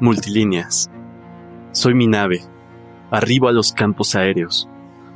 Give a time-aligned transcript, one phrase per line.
[0.00, 0.88] Multilíneas.
[1.72, 2.42] Soy mi nave.
[3.10, 4.68] Arribo a los campos aéreos.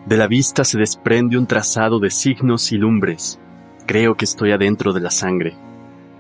[0.06, 3.38] De la vista se desprende un trazado de signos y lumbres.
[3.86, 5.54] Creo que estoy adentro de la sangre.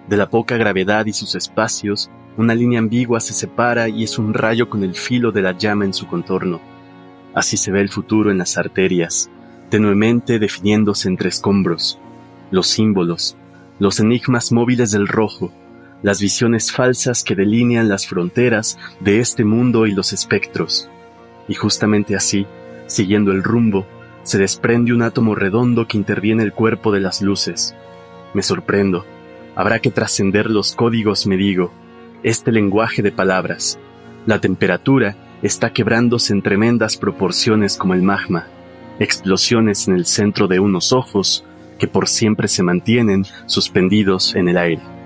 [0.06, 4.32] De la poca gravedad y sus espacios, una línea ambigua se separa y es un
[4.32, 6.60] rayo con el filo de la llama en su contorno.
[7.34, 9.28] Así se ve el futuro en las arterias,
[9.70, 11.98] tenuemente definiéndose entre escombros.
[12.52, 13.36] Los símbolos,
[13.80, 15.50] los enigmas móviles del rojo,
[16.02, 20.88] las visiones falsas que delinean las fronteras de este mundo y los espectros.
[21.48, 22.46] Y justamente así,
[22.86, 23.86] siguiendo el rumbo,
[24.22, 27.74] se desprende un átomo redondo que interviene el cuerpo de las luces.
[28.34, 29.04] Me sorprendo.
[29.54, 31.72] Habrá que trascender los códigos, me digo,
[32.22, 33.78] este lenguaje de palabras.
[34.26, 38.46] La temperatura está quebrándose en tremendas proporciones como el magma,
[38.98, 41.44] explosiones en el centro de unos ojos
[41.78, 45.01] que por siempre se mantienen suspendidos en el aire.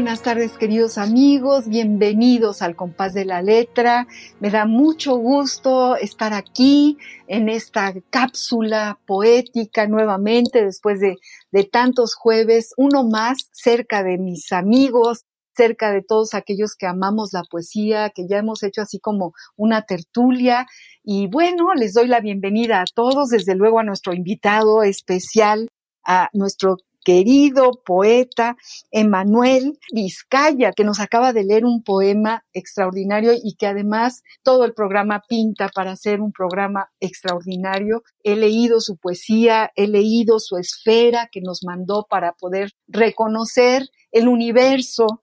[0.00, 4.06] Buenas tardes queridos amigos, bienvenidos al compás de la letra.
[4.40, 11.18] Me da mucho gusto estar aquí en esta cápsula poética nuevamente después de,
[11.64, 17.42] tantos jueves, uno más cerca de mis amigos, cerca de todos aquellos que amamos la
[17.44, 20.66] poesía, que ya hemos hecho así como una tertulia.
[21.04, 25.68] Y bueno, les doy la bienvenida a todos, desde luego a nuestro invitado especial,
[26.06, 28.56] a nuestro querido poeta
[28.90, 34.74] Emanuel Vizcaya, que nos acaba de leer un poema extraordinario y que además todo el
[34.74, 38.02] programa pinta para ser un programa extraordinario.
[38.22, 44.28] He leído su poesía, he leído su esfera que nos mandó para poder reconocer el
[44.28, 45.22] universo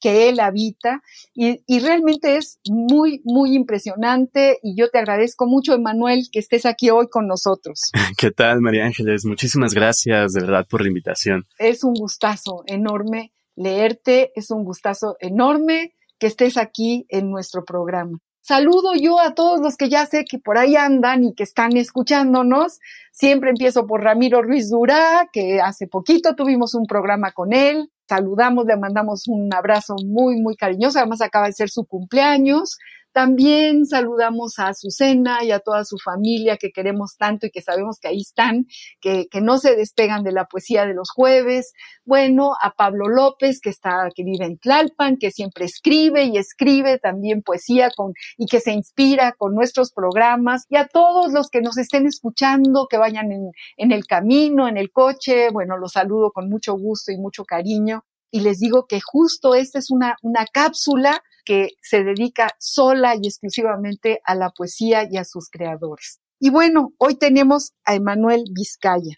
[0.00, 1.02] que, él habita
[1.34, 6.66] y, y, realmente es muy, muy impresionante y yo te agradezco mucho, Emanuel, que estés
[6.66, 7.92] aquí hoy con nosotros.
[8.18, 9.24] ¿Qué tal, María Ángeles?
[9.24, 11.46] Muchísimas gracias de verdad por la invitación.
[11.58, 18.18] Es un gustazo enorme leerte, es un gustazo enorme que estés aquí en nuestro programa.
[18.40, 21.76] Saludo yo a todos los que ya sé que por ahí andan y que están
[21.76, 22.80] escuchándonos.
[23.12, 28.66] Siempre empiezo por Ramiro Ruiz Durá, que hace poquito tuvimos un programa con él saludamos,
[28.66, 30.98] le mandamos un abrazo muy, muy cariñoso.
[30.98, 32.78] Además, acaba de ser su cumpleaños.
[33.12, 37.98] También saludamos a Azucena y a toda su familia que queremos tanto y que sabemos
[38.00, 38.66] que ahí están,
[39.00, 41.72] que, que, no se despegan de la poesía de los jueves.
[42.04, 46.98] Bueno, a Pablo López, que está, que vive en Tlalpan, que siempre escribe y escribe
[46.98, 50.64] también poesía con, y que se inspira con nuestros programas.
[50.70, 54.78] Y a todos los que nos estén escuchando, que vayan en, en el camino, en
[54.78, 59.00] el coche, bueno, los saludo con mucho gusto y mucho cariño y les digo que
[59.00, 65.06] justo esta es una, una cápsula que se dedica sola y exclusivamente a la poesía
[65.08, 66.20] y a sus creadores.
[66.40, 69.16] Y bueno, hoy tenemos a Emanuel Vizcaya.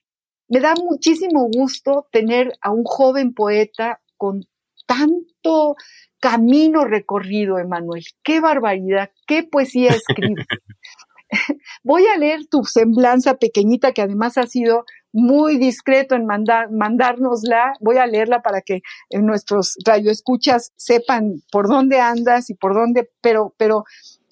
[0.49, 4.45] Me da muchísimo gusto tener a un joven poeta con
[4.87, 5.77] tanto
[6.21, 8.05] camino recorrido, Emanuel.
[8.23, 10.45] Qué barbaridad, qué poesía escribe.
[11.83, 17.75] Voy a leer tu semblanza pequeñita, que además ha sido muy discreto en mandar, mandárnosla.
[17.81, 23.55] Voy a leerla para que nuestros radioescuchas sepan por dónde andas y por dónde, pero,
[23.57, 23.85] pero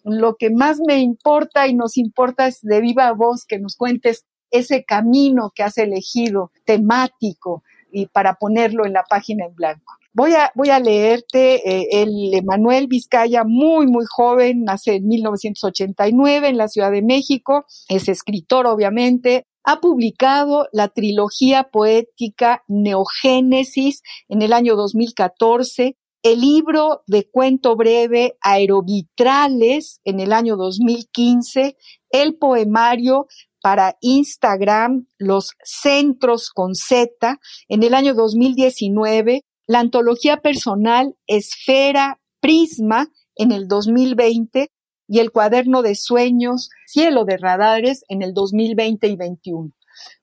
[0.05, 4.27] lo que más me importa y nos importa es de viva voz que nos cuentes
[4.51, 7.63] ese camino que has elegido, temático,
[7.93, 9.95] y para ponerlo en la página en blanco.
[10.15, 16.49] Voy a, voy a leerte eh, el Emanuel Vizcaya, muy, muy joven, nace en 1989
[16.49, 24.43] en la Ciudad de México, es escritor obviamente, ha publicado la trilogía poética Neogénesis en
[24.43, 31.77] el año 2014, el libro de cuento breve Aerovitrales en el año 2015,
[32.11, 33.27] el poemario
[33.61, 37.39] para Instagram Los Centros con Z
[37.69, 44.71] en el año 2019, la antología personal Esfera Prisma en el 2020
[45.09, 49.71] y el cuaderno de sueños Cielo de Radares en el 2020 y 21.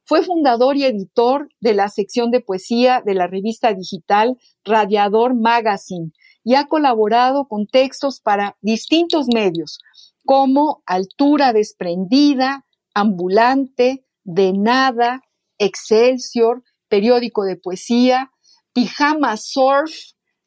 [0.04, 6.12] Fue fundador y editor de la sección de poesía de la revista digital Radiador Magazine
[6.44, 9.80] y ha colaborado con textos para distintos medios
[10.26, 15.22] como Altura Desprendida, Ambulante, De Nada,
[15.58, 18.31] Excelsior, Periódico de Poesía,
[18.74, 19.94] Pijama Surf,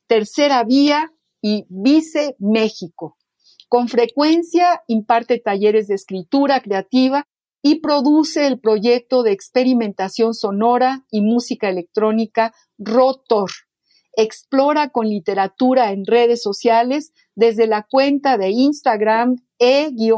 [0.07, 3.17] Tercera Vía y Vice México.
[3.73, 7.27] Con frecuencia imparte talleres de escritura creativa
[7.63, 13.51] y produce el proyecto de experimentación sonora y música electrónica Rotor.
[14.15, 20.11] Explora con literatura en redes sociales desde la cuenta de Instagram e-vizcaya.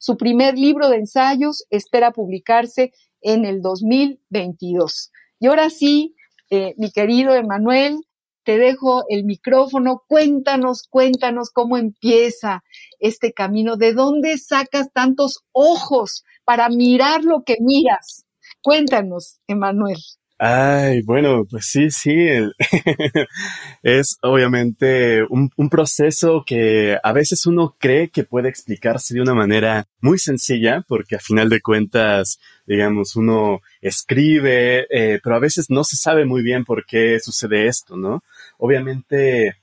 [0.00, 2.90] Su primer libro de ensayos espera publicarse
[3.20, 5.12] en el 2022.
[5.38, 6.16] Y ahora sí,
[6.50, 8.00] eh, mi querido Emanuel,
[8.44, 10.02] te dejo el micrófono.
[10.06, 12.62] Cuéntanos, cuéntanos cómo empieza
[13.00, 13.76] este camino.
[13.76, 18.26] ¿De dónde sacas tantos ojos para mirar lo que miras?
[18.62, 19.98] Cuéntanos, Emanuel.
[20.38, 22.12] Ay, bueno, pues sí, sí,
[23.84, 29.86] es obviamente un, proceso que a veces uno cree que puede explicarse de una manera
[30.00, 35.84] muy sencilla, porque a final de cuentas, digamos, uno escribe, eh, pero a veces no
[35.84, 38.24] se sabe muy bien por qué sucede esto, ¿no?
[38.58, 39.56] Obviamente,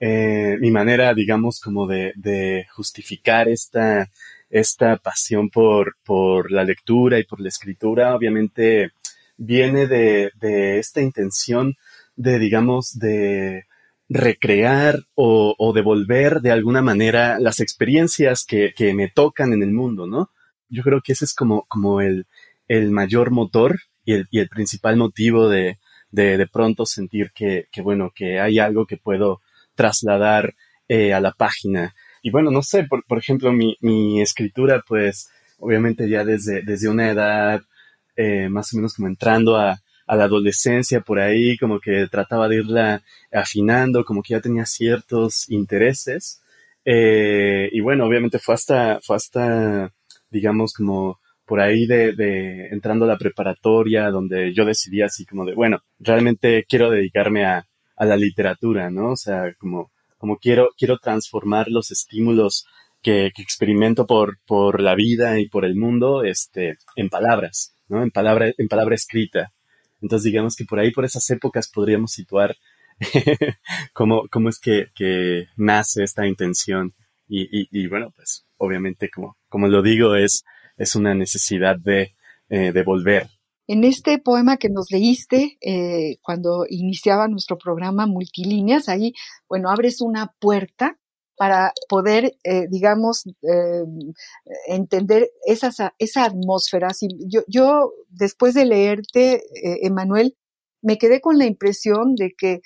[0.00, 4.10] eh, mi manera, digamos, como de, justificar esta,
[4.50, 8.92] esta pasión por, por la lectura y por la escritura, obviamente,
[9.36, 11.76] viene de, de esta intención
[12.16, 13.66] de, digamos, de
[14.08, 19.72] recrear o, o, devolver de alguna manera las experiencias que, que, me tocan en el
[19.72, 20.30] mundo, ¿no?
[20.68, 22.26] Yo creo que ese es como, como el,
[22.68, 25.78] el mayor motor y el, y el principal motivo de,
[26.10, 29.40] de, de pronto sentir que, que, bueno, que hay algo que puedo
[29.74, 30.54] trasladar
[30.88, 31.94] eh, a la página.
[32.22, 36.88] Y bueno, no sé, por, por ejemplo, mi, mi escritura, pues, obviamente ya desde, desde
[36.88, 37.62] una edad
[38.16, 42.56] eh, más o menos como entrando a, la adolescencia por ahí, como que trataba de
[42.56, 46.40] irla afinando, como que ya tenía ciertos intereses.
[46.84, 49.92] Eh, y bueno, obviamente fue hasta, fue hasta,
[50.30, 55.44] digamos, como por ahí de, de entrando a la preparatoria, donde yo decidí así como
[55.44, 57.66] de, bueno, realmente quiero dedicarme a,
[57.96, 59.12] a la literatura, ¿no?
[59.12, 62.66] O sea, como, como quiero, quiero transformar los estímulos
[63.02, 67.76] que, que experimento por, por la vida y por el mundo, este, en palabras.
[67.88, 68.02] ¿no?
[68.02, 69.52] En palabra, en palabra escrita.
[70.00, 72.56] Entonces, digamos que por ahí, por esas épocas, podríamos situar
[73.92, 76.92] cómo, cómo es que, que nace esta intención.
[77.28, 80.44] Y, y, y, bueno, pues obviamente, como, como lo digo, es,
[80.76, 82.14] es una necesidad de,
[82.48, 83.28] eh, de volver.
[83.66, 89.12] En este poema que nos leíste eh, cuando iniciaba nuestro programa Multilíneas, ahí,
[89.48, 90.96] bueno, abres una puerta
[91.36, 93.24] para poder, eh, digamos,
[94.68, 96.88] entender esas, esa atmósfera.
[97.28, 99.42] yo, yo, después de leerte,
[99.82, 100.34] Emanuel,
[100.80, 102.60] me quedé con la impresión de que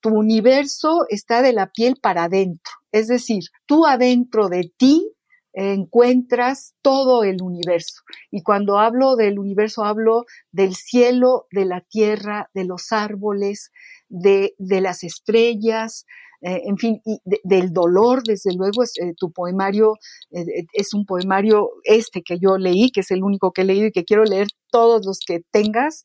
[0.00, 2.72] tu universo está de la piel para adentro.
[2.90, 5.13] Es decir, tú adentro de ti
[5.54, 8.02] encuentras todo el universo.
[8.30, 13.70] Y cuando hablo del universo, hablo del cielo, de la tierra, de los árboles,
[14.08, 16.06] de, de las estrellas,
[16.46, 19.94] eh, en fin, y del dolor, desde luego, es, eh, tu poemario
[20.30, 23.86] eh, es un poemario este que yo leí, que es el único que he leído
[23.86, 26.02] y que quiero leer todos los que tengas.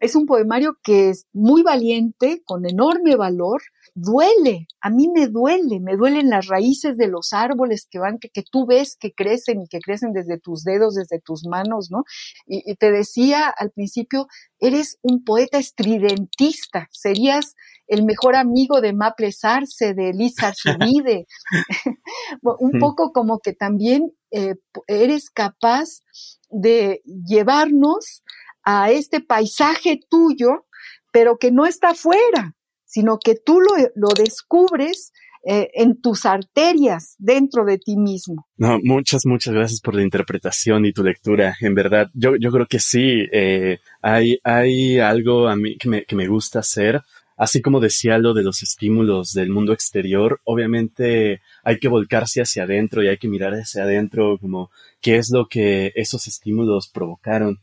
[0.00, 3.60] Es un poemario que es muy valiente, con enorme valor,
[3.94, 8.42] duele, a mí me duele, me duelen las raíces de los árboles que van, que,
[8.42, 12.04] tú ves que crecen y que crecen desde tus dedos, desde tus manos, ¿no?
[12.46, 14.26] Y, te decía al principio,
[14.58, 17.54] eres un poeta estridentista, serías
[17.86, 21.26] el mejor amigo de Maple Sarce, de Elisa Subide,
[22.42, 24.54] un poco como que también eh,
[24.86, 26.00] eres capaz
[26.48, 28.22] de llevarnos
[28.64, 30.66] a este paisaje tuyo,
[31.12, 35.12] pero que no está afuera, sino que tú lo, lo descubres
[35.42, 38.46] eh, en tus arterias dentro de ti mismo.
[38.58, 41.56] No, muchas, muchas gracias por la interpretación y tu lectura.
[41.62, 46.04] En verdad, yo, yo creo que sí, eh, hay, hay algo a mí que me,
[46.04, 47.00] que me gusta hacer.
[47.38, 52.64] Así como decía lo de los estímulos del mundo exterior, obviamente hay que volcarse hacia
[52.64, 57.60] adentro y hay que mirar hacia adentro como qué es lo que esos estímulos provocaron.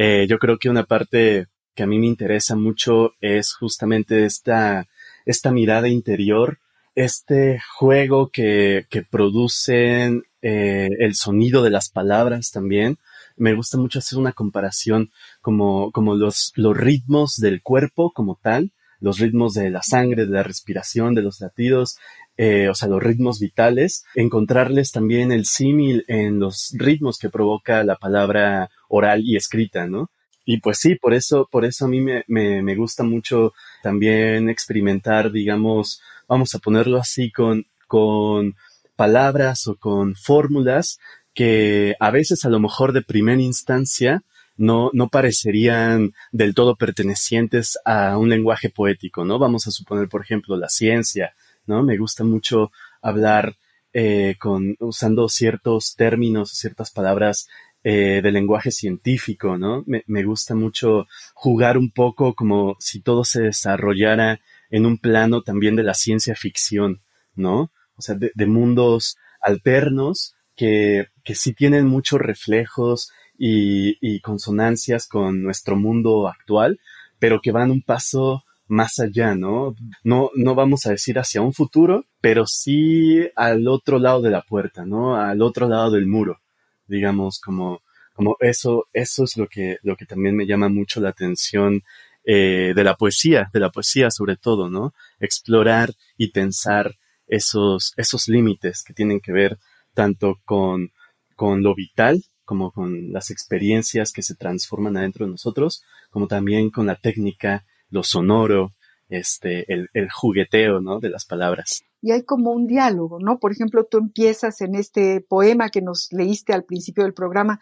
[0.00, 4.86] Eh, yo creo que una parte que a mí me interesa mucho es justamente esta,
[5.26, 6.60] esta mirada interior,
[6.94, 12.98] este juego que, que producen eh, el sonido de las palabras también.
[13.36, 18.70] Me gusta mucho hacer una comparación como, como los, los ritmos del cuerpo como tal,
[19.00, 21.98] los ritmos de la sangre, de la respiración, de los latidos,
[22.38, 27.82] eh, o sea, los ritmos vitales, encontrarles también el símil en los ritmos que provoca
[27.82, 30.10] la palabra oral y escrita, ¿no?
[30.44, 33.52] Y pues sí, por eso, por eso a mí me, me, me gusta mucho
[33.82, 38.54] también experimentar, digamos, vamos a ponerlo así, con, con
[38.94, 41.00] palabras o con fórmulas
[41.34, 44.22] que a veces a lo mejor de primera instancia
[44.56, 49.38] no, no parecerían del todo pertenecientes a un lenguaje poético, ¿no?
[49.38, 51.34] Vamos a suponer, por ejemplo, la ciencia,
[51.68, 51.82] ¿no?
[51.82, 53.56] Me gusta mucho hablar
[53.92, 57.48] eh, con, usando ciertos términos, ciertas palabras
[57.84, 59.84] eh, del lenguaje científico, ¿no?
[59.86, 65.76] Me, gusta mucho jugar un poco como si todo se desarrollara en un plano también
[65.76, 67.00] de la ciencia ficción,
[67.34, 67.70] ¿no?
[67.96, 75.42] O sea, de, de mundos alternos que, que sí tienen muchos reflejos y, consonancias con
[75.42, 76.80] nuestro mundo actual,
[77.18, 79.74] pero que van un paso más allá, ¿no?
[80.04, 84.42] No, no vamos a decir hacia un futuro, pero sí al otro lado de la
[84.42, 85.16] puerta, ¿no?
[85.16, 86.40] Al otro lado del muro,
[86.86, 87.82] digamos, como,
[88.14, 91.82] como eso, eso es lo que, lo que también me llama mucho la atención
[92.24, 94.92] eh, de la poesía, de la poesía sobre todo, ¿no?
[95.18, 96.96] Explorar y tensar
[97.26, 99.58] esos, esos límites que tienen que ver
[99.94, 100.92] tanto con,
[101.34, 106.70] con lo vital como con las experiencias que se transforman adentro de nosotros, como también
[106.70, 108.72] con la técnica, lo sonoro,
[109.08, 111.00] este, el, jugueteo, ¿no?
[111.00, 111.82] De las palabras.
[112.02, 113.38] Y hay como un diálogo, ¿no?
[113.38, 117.60] Por ejemplo, tú empiezas en este poema que nos leíste al principio del programa,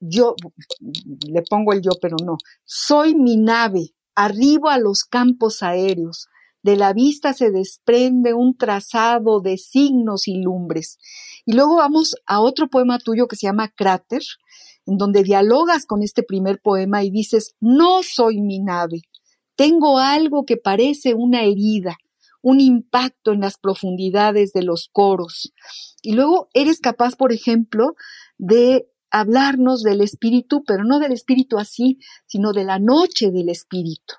[0.00, 0.34] yo,
[1.28, 6.28] le pongo el yo, pero no, soy mi nave, arribo a los campos aéreos,
[6.62, 10.98] de la vista se desprende un trazado de signos y lumbres.
[11.46, 14.22] Y luego vamos a otro poema tuyo que se llama Cráter,
[14.86, 19.02] en donde dialogas con este primer poema y dices, no soy mi nave,
[19.60, 21.98] tengo algo que parece una herida,
[22.40, 25.52] un impacto en las profundidades de los coros.
[26.00, 27.94] Y luego eres capaz, por ejemplo,
[28.38, 34.14] de hablarnos del espíritu, pero no del espíritu así, sino de la noche del espíritu.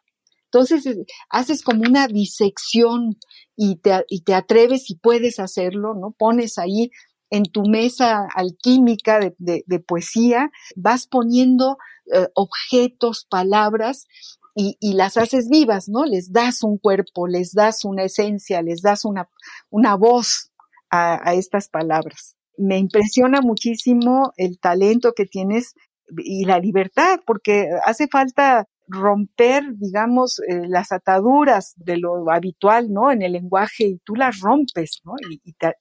[0.46, 3.18] Entonces, eh, haces como una disección
[3.56, 6.12] y te, y te atreves y puedes hacerlo, ¿no?
[6.12, 6.92] Pones ahí
[7.32, 11.78] en tu mesa alquímica de, de, poesía, vas poniendo
[12.14, 14.06] eh, objetos, palabras
[14.55, 16.05] y, y, las haces vivas, ¿no?
[16.05, 19.29] Les das un cuerpo, les das una esencia, les das una,
[19.70, 20.51] una voz
[20.89, 22.36] a, a estas palabras.
[22.58, 25.74] Me impresiona muchísimo el talento que tienes
[26.18, 33.12] y la libertad, porque hace falta romper, digamos, eh, las ataduras de lo habitual, ¿no?
[33.12, 35.13] En el lenguaje y tú las rompes, ¿no?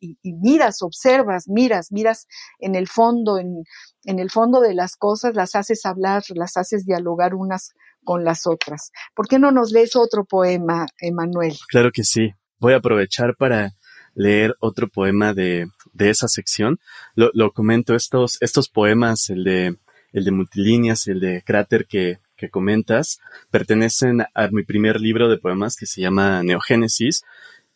[0.00, 2.26] Y, miras, observas, miras, miras
[2.60, 3.64] en el fondo, en,
[4.04, 7.72] en, el fondo de las cosas, las haces hablar, las haces dialogar unas
[8.04, 8.92] con las otras.
[9.14, 11.56] ¿Por qué no nos lees otro poema, Emanuel?
[11.68, 12.30] Claro que sí.
[12.58, 13.72] Voy a aprovechar para
[14.14, 16.78] leer otro poema de, de esa sección.
[17.14, 19.76] Lo, lo comento, estos, estos poemas, el de,
[20.12, 25.36] el de multilíneas, el de cráter que que comentas pertenecen a mi primer libro de
[25.36, 27.22] poemas que se llama Neogénesis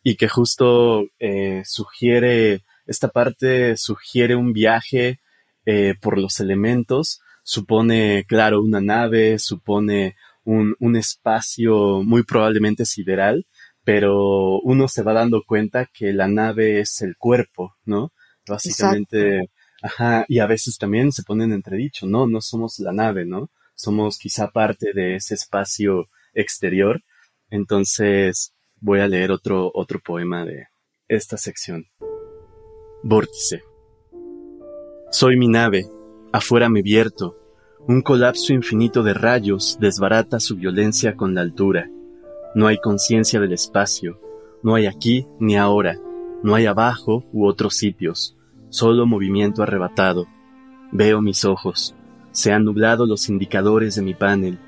[0.03, 5.19] y que justo eh, sugiere, esta parte sugiere un viaje
[5.65, 13.45] eh, por los elementos, supone, claro, una nave, supone un, un espacio muy probablemente sideral,
[13.83, 18.11] pero uno se va dando cuenta que la nave es el cuerpo, ¿no?
[18.47, 19.49] Básicamente,
[19.85, 23.49] ajá, y a veces también se ponen entredicho, no, no somos la nave, ¿no?
[23.75, 27.03] somos quizá parte de ese espacio exterior.
[27.49, 30.67] Entonces voy a leer otro, otro poema de
[31.07, 31.85] esta sección.
[33.03, 33.63] Vórtice.
[35.11, 35.87] Soy mi nave,
[36.33, 37.37] afuera me vierto,
[37.87, 41.89] un colapso infinito de rayos desbarata su violencia con la altura.
[42.55, 44.19] No hay conciencia del espacio,
[44.63, 45.99] no hay aquí ni ahora,
[46.41, 48.34] no hay abajo u otros sitios,
[48.75, 50.27] solo movimiento arrebatado.
[50.91, 51.95] Veo mis ojos,
[52.31, 54.59] se han nublado los indicadores de mi panel.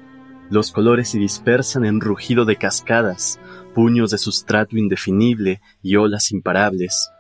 [0.50, 3.38] Los colores se dispersan en rugido de cascadas,
[3.76, 7.12] puños de sustrato indefinible y olas imparables.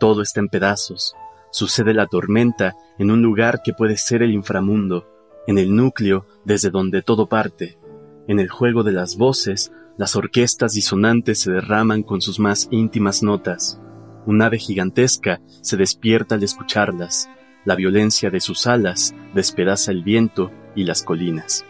[0.00, 1.14] Todo está en pedazos.
[1.52, 5.06] Sucede la tormenta en un lugar que puede ser el inframundo,
[5.46, 7.78] en el núcleo desde donde todo parte.
[8.26, 13.22] En el juego de las voces, las orquestas disonantes se derraman con sus más íntimas
[13.22, 13.80] notas.
[14.24, 17.28] Un ave gigantesca se despierta al escucharlas.
[17.64, 21.64] La violencia de sus alas despedaza el viento y las colinas.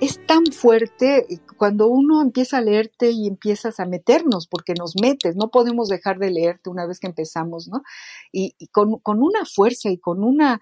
[0.00, 1.26] es tan fuerte
[1.58, 6.18] cuando uno empieza a leerte y empiezas a meternos, porque nos metes, no podemos dejar
[6.18, 7.82] de leerte una vez que empezamos, ¿no?
[8.32, 10.58] Y, con, una fuerza y con una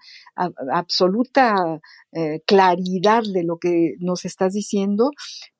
[0.73, 1.79] absoluta
[2.11, 5.11] eh, claridad de lo que nos estás diciendo,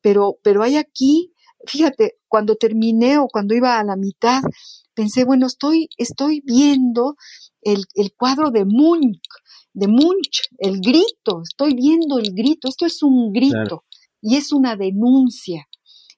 [0.01, 1.33] pero, pero hay aquí,
[1.65, 4.41] fíjate, cuando terminé o cuando iba a la mitad,
[4.99, 7.15] pensé, bueno, estoy, estoy viendo
[7.61, 9.21] el, el cuadro de Munch,
[9.71, 13.85] de Munch, el grito, estoy viendo el grito, esto es un grito
[14.21, 15.69] y es una denuncia.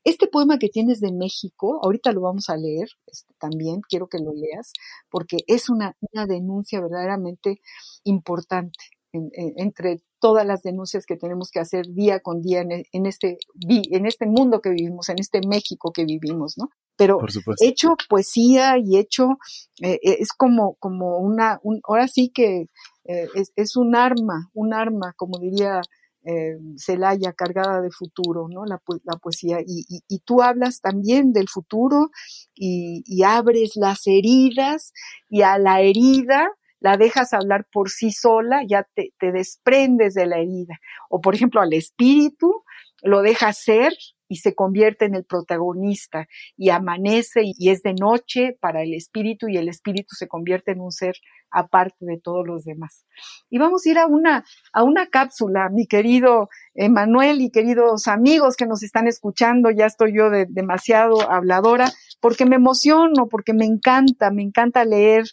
[0.03, 4.17] Este poema que tienes de México, ahorita lo vamos a leer este, también, quiero que
[4.17, 4.73] lo leas,
[5.11, 7.61] porque es una, una denuncia verdaderamente
[8.03, 8.79] importante
[9.13, 14.27] entre todas las denuncias que tenemos que hacer día con día en, este, en este
[14.27, 16.69] mundo que vivimos, en este México que vivimos, ¿no?
[16.95, 17.17] Pero
[17.59, 19.39] hecho poesía y hecho,
[19.81, 22.67] eh, es como, como una, ahora sí que
[23.05, 25.81] eh, es, un arma, un arma, como diría
[26.23, 28.65] eh, Celaya, cargada de futuro, ¿no?
[28.65, 28.79] La,
[29.17, 29.57] poesía.
[29.65, 32.11] Y, tú hablas también del futuro
[32.53, 34.93] y, abres las heridas
[35.27, 36.47] y a la herida
[36.81, 40.79] la dejas hablar por sí sola, ya te, te desprendes de la herida.
[41.09, 42.63] O por ejemplo al espíritu,
[43.03, 43.93] lo dejas ser
[44.27, 49.49] y se convierte en el protagonista y amanece y es de noche para el espíritu
[49.49, 51.15] y el espíritu se convierte en un ser
[51.51, 53.05] aparte de todos los demás.
[53.49, 58.55] Y vamos a ir a una, a una cápsula, mi querido Emanuel y queridos amigos
[58.55, 63.65] que nos están escuchando, ya estoy yo de, demasiado habladora, porque me emociono, porque me
[63.65, 65.25] encanta, me encanta leer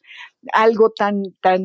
[0.52, 1.62] algo tan, tan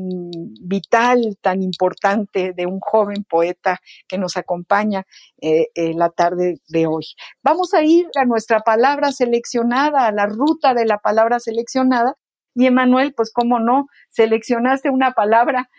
[0.62, 5.06] vital, tan importante de un joven poeta que nos acompaña
[5.42, 7.06] eh, la tarde de hoy.
[7.44, 12.16] Vamos a ir a nuestra palabra seleccionada, a la ruta de la palabra seleccionada.
[12.56, 15.70] Y Emanuel, pues cómo no, seleccionaste una palabra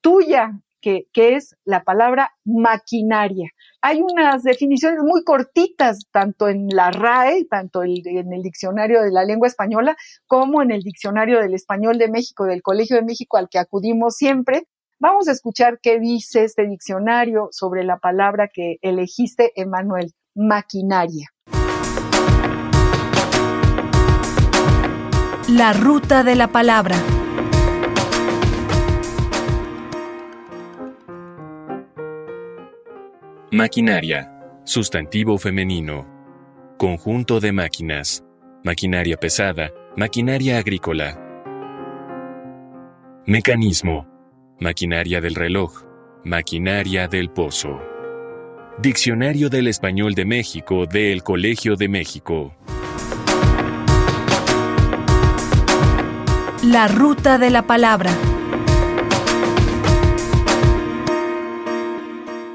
[0.00, 3.48] tuya, que, es la palabra maquinaria.
[3.80, 9.24] Hay unas definiciones muy cortitas, tanto en la RAE, tanto en el diccionario de la
[9.24, 9.96] lengua española,
[10.26, 14.16] como en el diccionario del español de México, del Colegio de México, al que acudimos
[14.16, 14.66] siempre.
[14.98, 21.28] Vamos a escuchar qué dice este diccionario sobre la palabra que elegiste, Emanuel, maquinaria.
[25.48, 26.96] La ruta de la palabra.
[33.54, 34.32] Maquinaria.
[34.64, 36.06] Sustantivo femenino.
[36.78, 38.24] Conjunto de máquinas.
[38.64, 39.70] Maquinaria pesada.
[39.94, 41.20] Maquinaria agrícola.
[43.26, 44.06] Mecanismo.
[44.58, 45.82] Maquinaria del reloj.
[46.24, 47.78] Maquinaria del pozo.
[48.78, 52.56] Diccionario del Español de México del Colegio de México.
[56.62, 58.12] La ruta de la palabra.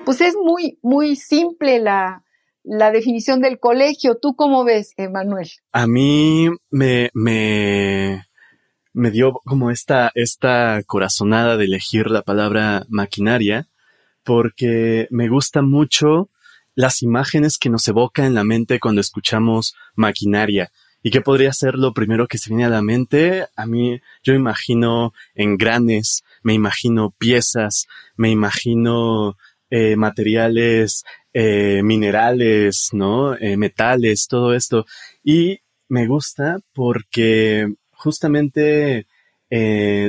[0.07, 2.23] Pues es muy, muy simple la,
[2.63, 4.15] la definición del colegio.
[4.15, 5.49] ¿Tú cómo ves, Emanuel?
[5.73, 8.25] A mí me, me,
[8.93, 13.67] me dio como esta, esta corazonada de elegir la palabra maquinaria,
[14.23, 16.29] porque me gusta mucho
[16.73, 20.71] las imágenes que nos evoca en la mente cuando escuchamos maquinaria.
[21.03, 23.45] ¿Y qué podría ser lo primero que se viene a la mente?
[23.55, 29.35] A mí, yo imagino engranes, me imagino piezas, me imagino
[29.69, 31.03] eh, materiales
[31.33, 33.35] eh, minerales, ¿no?
[33.35, 34.85] Eh, metales, todo esto.
[35.23, 39.07] Y me gusta porque justamente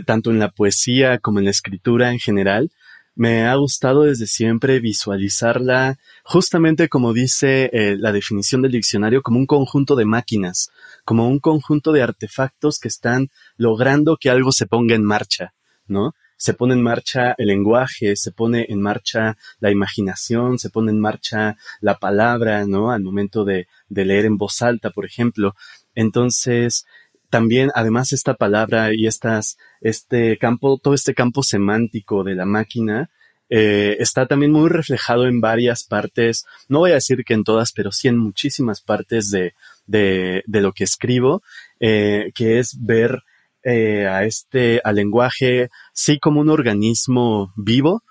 [0.04, 2.70] tanto en la poesía como en la escritura en general,
[3.14, 9.46] me ha gustado desde siempre visualizarla, justamente como dice la definición del diccionario, como un
[9.46, 10.70] conjunto de máquinas,
[11.04, 15.54] como un conjunto de artefactos que están logrando que algo se ponga en marcha,
[15.86, 16.14] ¿no?
[16.38, 21.00] Se pone en marcha el lenguaje, se pone en marcha la imaginación, se pone en
[21.00, 22.90] marcha la palabra, ¿no?
[22.90, 25.54] Al momento de, de leer en voz alta, por ejemplo.
[25.94, 26.86] Entonces,
[27.28, 33.10] también, además, esta palabra y estas, este campo, todo este campo semántico de la máquina,
[33.50, 37.72] eh, está también muy reflejado en varias partes, no voy a decir que en todas,
[37.72, 39.54] pero sí en muchísimas partes de,
[39.86, 41.42] de, de lo que escribo,
[41.80, 43.22] eh, que es ver
[43.70, 48.02] eh, a este, al lenguaje, sí como un organismo vivo,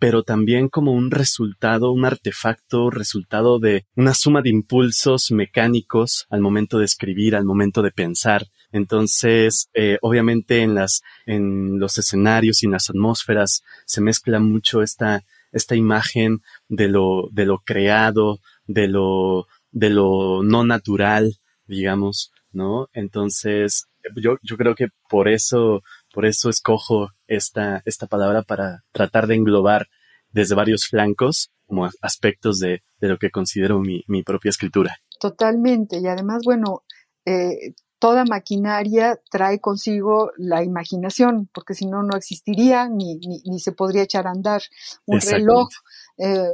[0.00, 6.40] pero también como un resultado, un artefacto, resultado de una suma de impulsos mecánicos al
[6.40, 8.46] momento de escribir, al momento de pensar.
[8.72, 14.82] Entonces, eh, obviamente en las, en los escenarios y en las atmósferas se mezcla mucho
[14.82, 15.22] esta,
[15.52, 21.36] esta imagen de lo, de lo creado, de lo, de lo no natural,
[21.68, 22.88] digamos, ¿no?
[22.92, 23.86] Entonces,
[24.16, 29.36] yo, yo creo que por eso, por eso escojo esta, esta palabra para tratar de
[29.36, 29.88] englobar
[30.30, 34.96] desde varios flancos como aspectos de, de lo que considero mi, mi, propia escritura.
[35.18, 35.98] Totalmente.
[35.98, 36.82] Y además, bueno,
[37.24, 43.60] eh, toda maquinaria trae consigo la imaginación, porque si no, no existiría ni, ni, ni,
[43.60, 44.62] se podría echar a andar.
[45.06, 45.68] Un reloj
[46.16, 46.48] eh,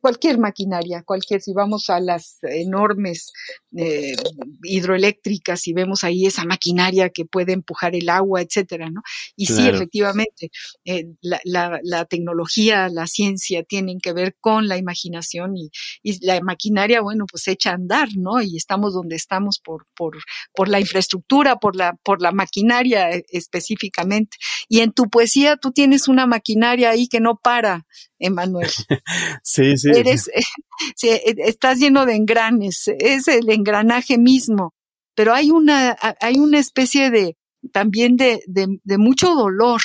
[0.00, 3.32] cualquier maquinaria, cualquier, si vamos a las enormes
[3.74, 4.14] eh,
[4.62, 9.00] hidroeléctricas y vemos ahí esa maquinaria que puede empujar el agua, etcétera, ¿no?
[9.36, 10.50] Y sí, efectivamente,
[10.84, 15.70] eh, la, la, la, tecnología, la ciencia tienen que ver con la imaginación y,
[16.02, 18.42] y, la maquinaria, bueno, pues echa a andar, ¿no?
[18.42, 20.18] Y estamos donde estamos por, por,
[20.54, 24.36] por la infraestructura, por la, por la maquinaria eh, específicamente.
[24.68, 27.86] Y en tu poesía tú tienes una maquinaria ahí que no para,
[28.18, 28.73] Emanuel.
[29.42, 29.90] sí, sí.
[29.94, 30.28] Eres,
[31.02, 34.74] e, estás lleno de engranes, es el engranaje mismo,
[35.14, 37.36] pero hay una, hay una especie de,
[37.72, 39.80] también de, de, mucho dolor,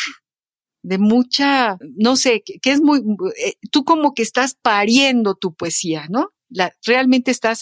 [0.84, 3.00] de mucha, no sé, que, es muy,
[3.44, 6.30] eh, tú como que estás pariendo tu poesía, ¿no?
[6.52, 7.62] La, realmente estás,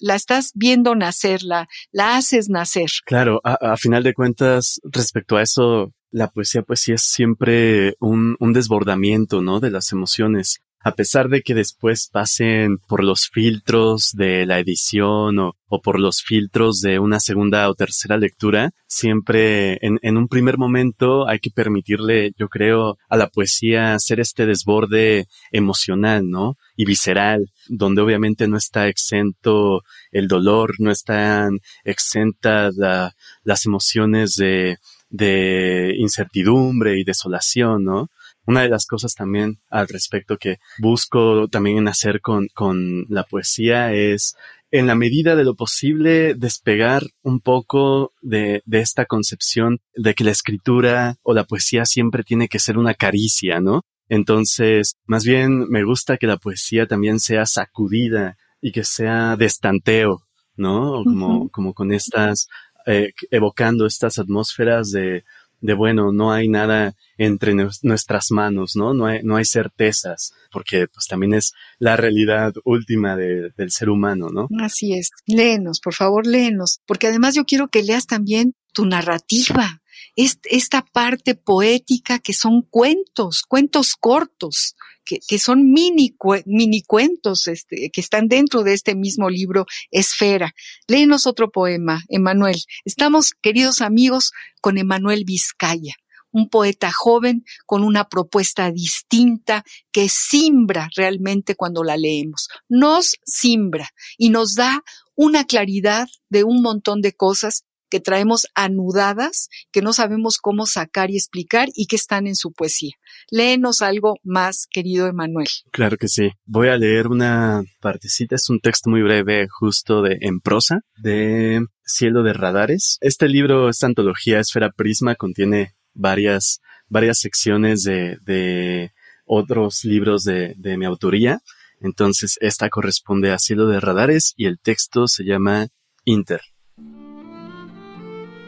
[0.00, 2.90] la, estás viendo nacer, la, la haces nacer.
[3.06, 7.94] Claro, a, a, final de cuentas, respecto a eso, la poesía pues sí es siempre
[7.98, 9.60] un, un desbordamiento, ¿no?
[9.60, 15.36] De las emociones a pesar de que después pasen por los filtros de la edición
[15.40, 20.28] o, o, por los filtros de una segunda o tercera lectura, siempre en, en, un
[20.28, 26.54] primer momento hay que permitirle, yo creo, a la poesía hacer este desborde emocional, ¿no?
[26.76, 34.36] Y visceral, donde obviamente no está exento el dolor, no están exentas la, las emociones
[34.36, 38.08] de, de incertidumbre y desolación, ¿no?
[38.46, 43.92] Una de las cosas también al respecto que busco también hacer con, con la poesía
[43.92, 44.36] es,
[44.70, 50.24] en la medida de lo posible, despegar un poco de, de esta concepción de que
[50.24, 53.82] la escritura o la poesía siempre tiene que ser una caricia, ¿no?
[54.08, 59.46] Entonces, más bien me gusta que la poesía también sea sacudida y que sea de
[59.46, 60.22] estanteo,
[60.56, 61.02] ¿no?
[61.02, 62.46] Como, como con estas
[62.86, 65.24] eh, evocando estas atmósferas de,
[65.60, 68.94] de, bueno, no hay nada entre nuestras manos, ¿no?
[68.94, 73.88] No hay, no hay certezas, porque pues también es la realidad última de, del ser
[73.88, 74.48] humano, ¿no?
[74.60, 75.10] Así es.
[75.26, 79.80] Léenos, por favor, léenos, porque además yo quiero que leas también tu narrativa,
[80.14, 84.75] esta parte poética que son cuentos, cuentos cortos,
[85.06, 90.54] que, son mini, mini cuentos este, que están dentro de este mismo libro, Esfera.
[90.88, 92.56] Léenos otro poema, Emanuel.
[92.84, 95.94] Estamos, queridos amigos, con Emanuel Vizcaya
[96.32, 102.48] un poeta joven con una propuesta distinta que simbra realmente cuando la leemos.
[102.68, 103.88] Nos simbra
[104.18, 109.92] y nos da una claridad de un montón de cosas que traemos anudadas, que no
[109.92, 112.92] sabemos cómo sacar y explicar y que están en su poesía.
[113.30, 115.48] Léenos algo más, querido Emanuel.
[115.70, 116.30] Claro que sí.
[116.44, 121.64] Voy a leer una partecita, es un texto muy breve, justo de en prosa, de
[121.84, 122.98] Cielo de Radares.
[123.00, 128.92] Este libro, esta antología Esfera Prisma, contiene varias, varias secciones de,
[129.28, 131.40] otros libros de mi autoría.
[131.80, 135.68] Entonces, esta corresponde a Cielo de Radares y el texto se llama
[136.04, 136.40] Inter.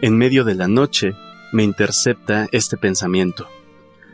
[0.00, 1.16] En medio de la noche
[1.52, 3.48] me intercepta este pensamiento.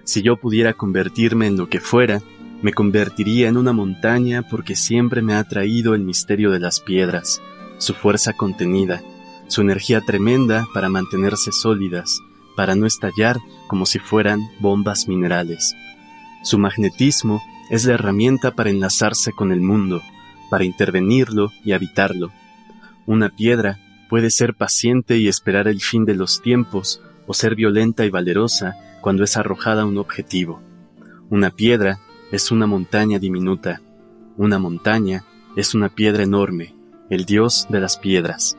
[0.04, 2.22] Si yo pudiera convertirme en lo que fuera,
[2.62, 7.42] me convertiría en una montaña porque siempre me ha atraído el misterio de las piedras,
[7.76, 9.02] su fuerza contenida,
[9.48, 12.18] su energía tremenda para mantenerse sólidas,
[12.56, 15.74] para no estallar como si fueran bombas minerales.
[16.44, 20.00] Su magnetismo es la herramienta para enlazarse con el mundo,
[20.48, 22.32] para intervenirlo y habitarlo.
[23.04, 28.04] Una piedra Puede ser paciente y esperar el fin de los tiempos, o ser violenta
[28.04, 30.60] y valerosa cuando es arrojada a un objetivo.
[31.30, 32.00] Una piedra
[32.32, 33.80] es una montaña diminuta.
[34.36, 35.24] Una montaña
[35.56, 36.74] es una piedra enorme,
[37.10, 38.56] el dios de las piedras.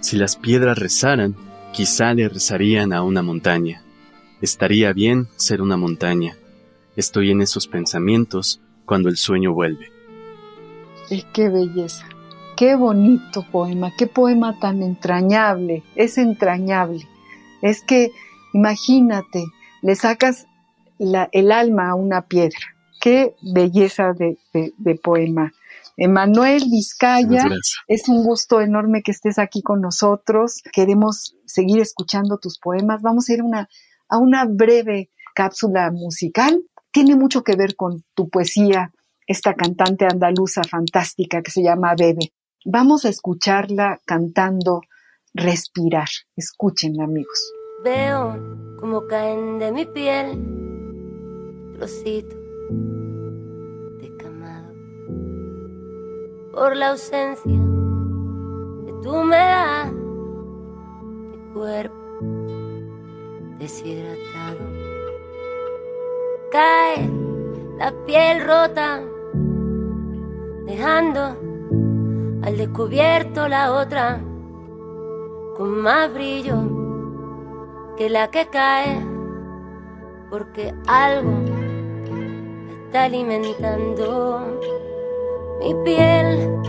[0.00, 1.34] Si las piedras rezaran,
[1.72, 3.82] quizá le rezarían a una montaña.
[4.40, 6.36] Estaría bien ser una montaña.
[6.96, 9.90] Estoy en esos pensamientos cuando el sueño vuelve.
[11.32, 12.06] ¡Qué belleza!
[12.56, 17.08] Qué bonito poema, qué poema tan entrañable, es entrañable.
[17.62, 18.12] Es que,
[18.52, 19.44] imagínate,
[19.82, 20.46] le sacas
[20.98, 22.60] el alma a una piedra.
[23.00, 24.38] Qué belleza de,
[25.02, 25.52] poema.
[25.96, 27.48] Emanuel Vizcaya,
[27.88, 30.62] es un gusto enorme que estés aquí con nosotros.
[30.72, 33.02] Queremos seguir escuchando tus poemas.
[33.02, 33.68] Vamos a ir una,
[34.08, 36.62] a una breve cápsula musical.
[36.92, 38.92] Tiene mucho que ver con tu poesía,
[39.26, 42.32] esta cantante andaluza fantástica que se llama Bebe.
[42.66, 44.80] Vamos a escucharla cantando
[45.34, 46.08] Respirar.
[46.36, 47.52] Escúchenla, amigos.
[47.82, 48.38] Veo
[48.78, 50.38] como caen de mi piel
[51.76, 52.38] trocitos
[54.00, 54.72] de camada.
[56.52, 57.60] por la ausencia
[59.02, 59.92] tú me das.
[59.92, 61.94] Mi cuerpo
[63.58, 64.64] deshidratado.
[66.50, 67.10] Cae
[67.78, 69.02] la piel rota,
[70.64, 71.43] dejando
[72.44, 74.20] al descubierto la otra
[75.56, 76.58] con más brillo
[77.96, 79.00] que la que cae,
[80.28, 81.32] porque algo
[82.84, 84.42] está alimentando
[85.60, 86.60] mi piel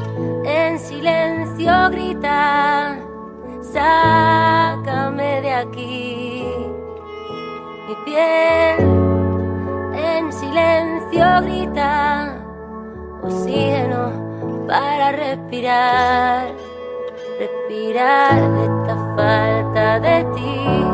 [0.45, 2.97] en silencio grita,
[3.61, 6.45] sácame de aquí.
[7.87, 8.79] Mi piel
[9.93, 12.37] en silencio grita,
[13.23, 14.24] oxígeno
[14.67, 16.47] para respirar,
[17.39, 20.85] respirar de esta falta de ti,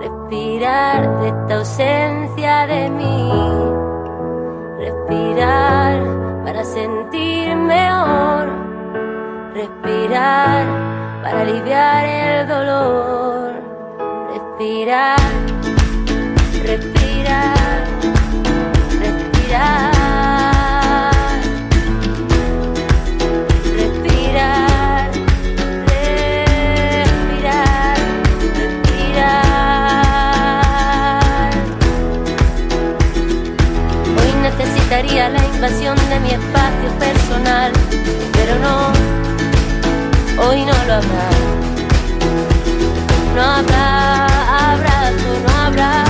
[0.00, 3.30] respirar de esta ausencia de mí,
[4.78, 5.98] respirar
[6.44, 8.48] para sentir mejor,
[9.54, 10.66] respirar
[11.22, 13.52] para aliviar el dolor,
[14.32, 15.16] respirar,
[35.64, 37.72] de mi espacio personal,
[38.34, 38.92] pero no,
[40.46, 41.30] hoy no lo habrá.
[43.34, 44.26] No habrá
[44.72, 46.04] abrazo, no habrá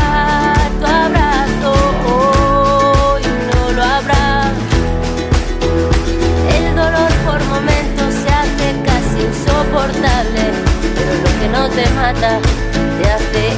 [0.81, 1.73] tu abrazo,
[2.11, 3.23] hoy
[3.55, 4.51] no lo habrá.
[6.57, 10.51] El dolor por momentos se hace casi insoportable,
[10.97, 12.41] pero lo que no te mata
[12.99, 13.53] te hace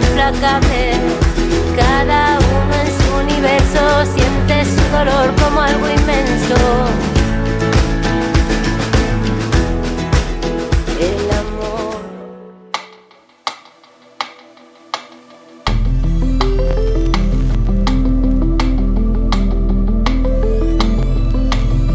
[0.00, 0.92] implacable.
[1.76, 2.33] Cada
[5.04, 6.54] como algo inmenso.
[10.98, 12.00] El amor.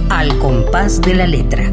[0.10, 1.72] Al compás de la letra.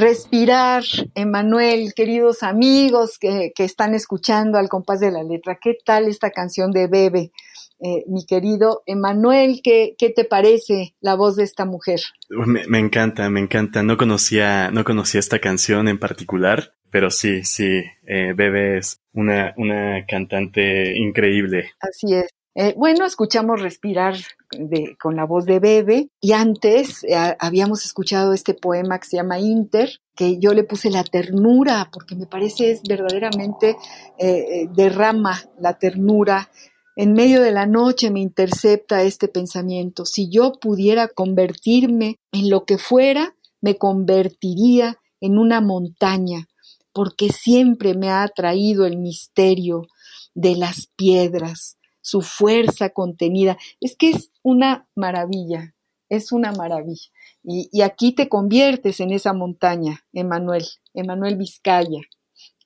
[0.00, 0.82] Respirar,
[1.14, 5.58] Emanuel, queridos amigos que, que, están escuchando al compás de la letra.
[5.60, 7.32] ¿Qué tal esta canción de Bebe?
[7.80, 12.00] Eh, mi querido Emanuel, ¿qué, ¿qué, te parece la voz de esta mujer?
[12.30, 13.82] Me, me, encanta, me encanta.
[13.82, 19.52] No conocía, no conocía esta canción en particular, pero sí, sí, eh, Bebe es una,
[19.58, 21.72] una cantante increíble.
[21.78, 22.30] Así es.
[22.56, 24.16] Eh, bueno, escuchamos Respirar
[24.50, 29.16] de, con la voz de Bebe y antes eh, habíamos escuchado este poema que se
[29.18, 33.76] llama Inter, que yo le puse la ternura porque me parece es verdaderamente
[34.18, 36.50] eh, derrama la ternura.
[36.96, 40.04] En medio de la noche me intercepta este pensamiento.
[40.04, 46.48] Si yo pudiera convertirme en lo que fuera, me convertiría en una montaña,
[46.92, 49.86] porque siempre me ha atraído el misterio
[50.34, 53.58] de las piedras su fuerza contenida.
[53.80, 55.74] Es que es una maravilla,
[56.08, 57.10] es una maravilla.
[57.42, 62.00] Y, y aquí te conviertes en esa montaña, Emanuel, Emanuel Vizcaya.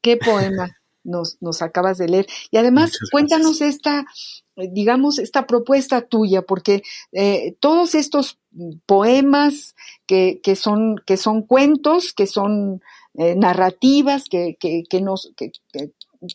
[0.02, 2.26] Qué poema nos, nos acabas de leer.
[2.50, 4.06] Y además, cuéntanos esta,
[4.56, 8.38] digamos, esta propuesta tuya, porque eh, todos estos
[8.86, 9.74] poemas
[10.06, 12.80] que, que, son, que son cuentos, que son
[13.14, 15.52] eh, narrativas, que, que, que nos, que,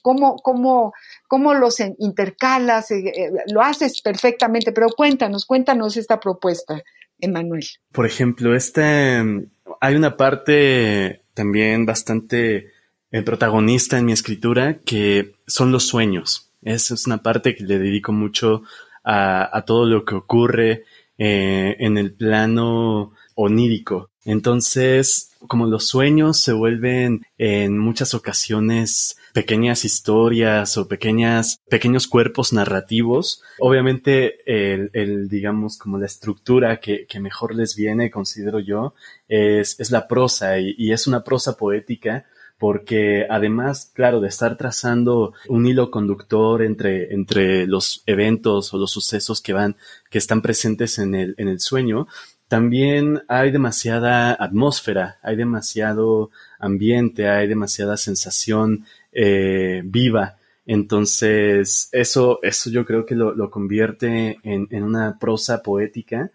[0.01, 0.93] cómo, cómo,
[1.27, 6.81] cómo los intercalas, eh, lo haces perfectamente, pero cuéntanos, cuéntanos esta propuesta,
[7.19, 7.65] Emanuel.
[7.91, 9.21] Por ejemplo, este,
[9.81, 12.71] hay una parte también bastante
[13.11, 16.51] eh, protagonista en mi escritura que son los sueños.
[16.61, 18.63] Esa es una parte que le dedico mucho
[19.03, 20.83] a, a todo lo que ocurre
[21.21, 24.11] eh, en el plano onírico.
[24.23, 32.51] Entonces, como los sueños se vuelven en muchas ocasiones pequeñas historias o pequeñas, pequeños cuerpos
[32.51, 33.41] narrativos.
[33.59, 38.93] Obviamente, el, el digamos, como la estructura que, que, mejor les viene, considero yo,
[39.27, 42.25] es, es la prosa y, y, es una prosa poética
[42.57, 48.91] porque además, claro, de estar trazando un hilo conductor entre, entre los eventos o los
[48.91, 49.77] sucesos que van,
[50.09, 52.07] que están presentes en el, en el sueño,
[52.49, 60.37] también hay demasiada atmósfera, hay demasiado ambiente, hay demasiada sensación eh, viva.
[60.65, 66.31] Entonces, eso, eso yo creo que lo, lo convierte en, en, una prosa poética.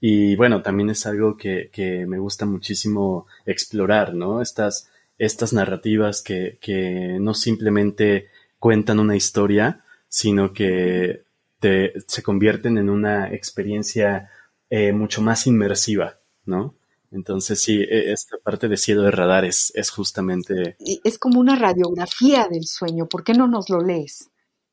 [0.00, 4.40] Y bueno, también es algo que, que me gusta muchísimo explorar, ¿no?
[4.40, 8.28] Estas, estas narrativas que, que no simplemente
[8.58, 11.24] cuentan una historia, sino que
[11.60, 14.30] te, se convierten en una experiencia
[14.70, 16.74] eh, mucho más inmersiva, ¿no?
[17.10, 20.76] Entonces sí, e, esta parte de cielo de radar es, es justamente...
[21.04, 24.28] Es como una radiografía del sueño, ¿por qué no nos lo lees?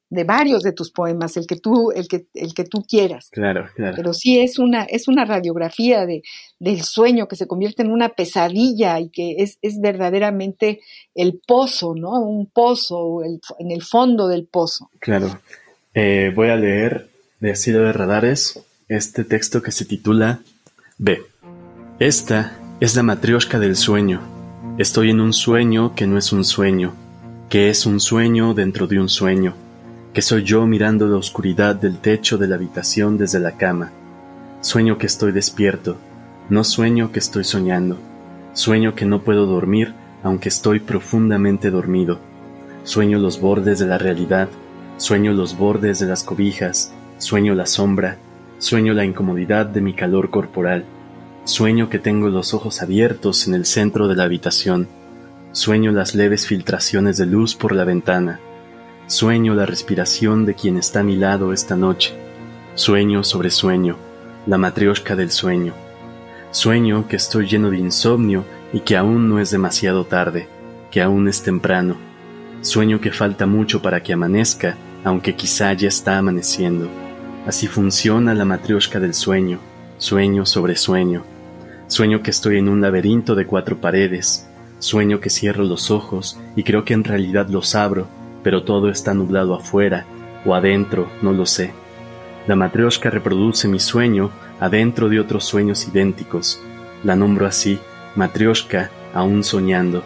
[0.10, 3.30] de varios de tus poemas, el que tú, el que, el que tú quieras.
[3.32, 3.96] Claro, claro.
[3.96, 6.24] Pero sí es una, es una radiografía de,
[6.60, 10.82] del sueño que se convierte en una pesadilla y que es, es verdaderamente
[11.16, 12.22] el pozo, ¿no?
[12.22, 14.90] Un pozo, en el fondo del pozo.
[15.00, 15.40] Claro.
[15.94, 20.40] Eh, voy a leer de Asilo de Radares este texto que se titula
[20.98, 21.24] B.
[22.00, 24.22] Esta es la matrioshka del sueño.
[24.78, 26.94] Estoy en un sueño que no es un sueño,
[27.50, 29.56] que es un sueño dentro de un sueño
[30.16, 33.92] que soy yo mirando la oscuridad del techo de la habitación desde la cama.
[34.62, 35.98] Sueño que estoy despierto,
[36.50, 37.98] no sueño que estoy soñando.
[38.54, 39.94] Sueño que no puedo dormir
[40.24, 42.20] aunque estoy profundamente dormido.
[42.86, 44.48] Sueño los bordes de la realidad,
[44.96, 48.18] sueño los bordes de las cobijas, sueño la sombra,
[48.58, 50.86] sueño la incomodidad de mi calor corporal.
[51.44, 54.88] Sueño que tengo los ojos abiertos en el centro de la habitación.
[55.52, 58.40] Sueño las leves filtraciones de luz por la ventana.
[59.08, 62.14] Sueño la respiración de quien está a mi lado esta noche.
[62.74, 63.98] Sueño sobre sueño,
[64.48, 65.74] la matrioshka del sueño.
[66.52, 70.48] Sueño que estoy lleno de insomnio y que aún no es demasiado tarde,
[70.90, 71.96] que aún es temprano.
[72.62, 76.90] Sueño que falta mucho para que amanezca, aunque quizá ya está amaneciendo.
[77.46, 79.60] Así funciona la matrioshka del sueño,
[79.98, 81.24] sueño sobre sueño.
[81.88, 84.48] Sueño que estoy en un laberinto de cuatro paredes.
[84.80, 88.08] Sueño que cierro los ojos y creo que en realidad los abro
[88.46, 90.06] pero todo está nublado afuera
[90.46, 91.74] o adentro, no lo sé.
[92.46, 94.30] La matrioshka reproduce mi sueño
[94.60, 96.62] adentro de otros sueños idénticos.
[97.04, 97.80] La nombro así,
[98.16, 100.04] matrioshka, aún soñando.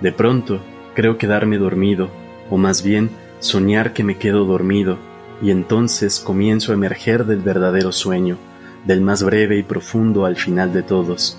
[0.00, 0.60] De pronto,
[0.94, 2.10] creo quedarme dormido,
[2.48, 3.10] o más bien,
[3.40, 4.96] soñar que me quedo dormido,
[5.42, 8.38] y entonces comienzo a emerger del verdadero sueño,
[8.86, 11.38] del más breve y profundo al final de todos.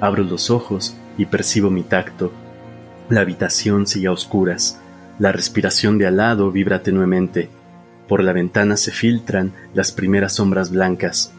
[0.00, 2.32] Abro los ojos y percibo mi tacto.
[3.08, 4.80] La habitación sigue a oscuras,
[5.18, 7.50] la respiración de al lado vibra tenuemente.
[8.08, 11.32] Por la ventana se filtran las primeras sombras blancas.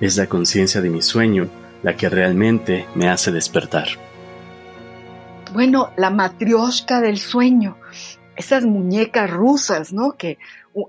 [0.00, 1.48] Es la conciencia de mi sueño
[1.82, 3.88] la que realmente me hace despertar.
[5.52, 7.76] Bueno, la matrioshka del sueño,
[8.36, 10.12] esas muñecas rusas, ¿no?
[10.16, 10.38] Que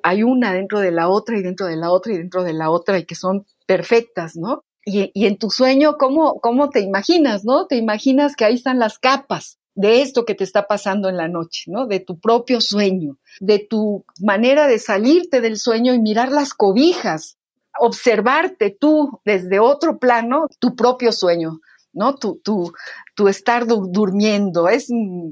[0.04, 2.70] hay una dentro de la otra y dentro de la otra y dentro de la
[2.70, 4.64] otra y que son perfectas, ¿no?
[4.86, 7.68] Y, y en tu sueño, ¿cómo, ¿cómo te imaginas, no?
[7.68, 11.28] Te imaginas que ahí están las capas, de esto que te está pasando en la
[11.28, 11.88] noche, ¿no?
[11.88, 17.38] De tu propio sueño, de tu manera de salirte del sueño y mirar las cobijas,
[17.80, 21.60] observarte tú desde otro plano, tu propio sueño,
[21.94, 22.16] ¿no?
[22.16, 22.74] Tu, tu,
[23.16, 24.68] tu estar durmiendo.
[24.68, 24.88] Es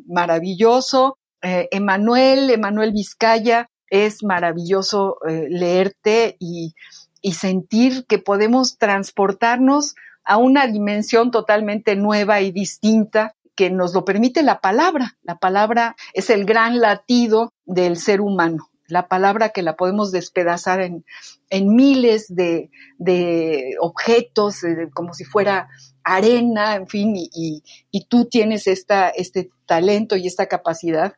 [0.08, 1.18] maravilloso.
[1.42, 6.74] Eh, Emanuel, Emanuel Vizcaya, es maravilloso eh, leerte y,
[7.22, 14.06] y sentir que podemos transportarnos a una dimensión totalmente nueva y distinta que nos lo
[14.06, 15.18] permite la palabra.
[15.22, 18.70] La palabra es el gran latido del ser humano.
[18.88, 21.04] La palabra que la podemos despedazar en,
[21.50, 25.68] en miles de, de objetos, eh, como si fuera
[26.04, 31.16] arena, en fin, y, y, tú tienes esta, este talento y esta capacidad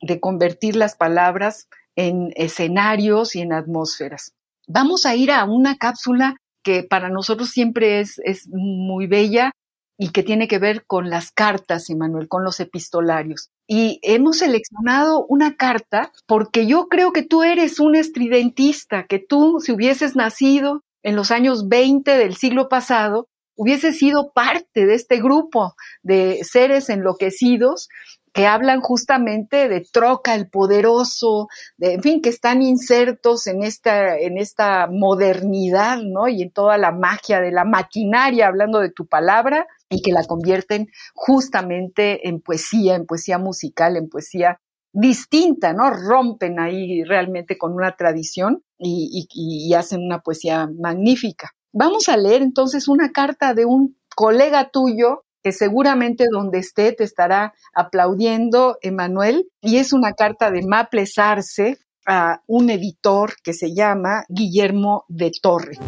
[0.00, 4.32] de convertir las palabras en escenarios y en atmósferas.
[4.66, 9.52] Vamos a ir a una cápsula que para nosotros siempre es, es muy bella
[9.98, 13.50] y que tiene que ver con las cartas, Emanuel, con los epistolarios.
[13.68, 19.60] Y hemos seleccionado una carta porque yo creo que tú eres un estridentista, que tú,
[19.60, 25.20] si hubieses nacido en los años 20 del siglo pasado, hubieses sido parte de este
[25.20, 27.88] grupo de seres enloquecidos
[28.32, 34.18] que hablan justamente de Troca el poderoso, de, en fin, que están insertos en esta,
[34.18, 36.28] en esta modernidad, ¿no?
[36.28, 40.24] Y en toda la magia de la maquinaria, hablando de tu palabra, y que la
[40.24, 44.58] convierten justamente en poesía, en poesía musical, en poesía
[44.92, 45.90] distinta, ¿no?
[45.90, 51.50] Rompen ahí realmente con una tradición y, y hacen una poesía magnífica.
[51.72, 57.04] Vamos a leer entonces una carta de un colega tuyo que seguramente donde esté te
[57.04, 63.74] estará aplaudiendo, Emanuel, y es una carta de Maples Arce a un editor que se
[63.74, 65.78] llama Guillermo de Torre.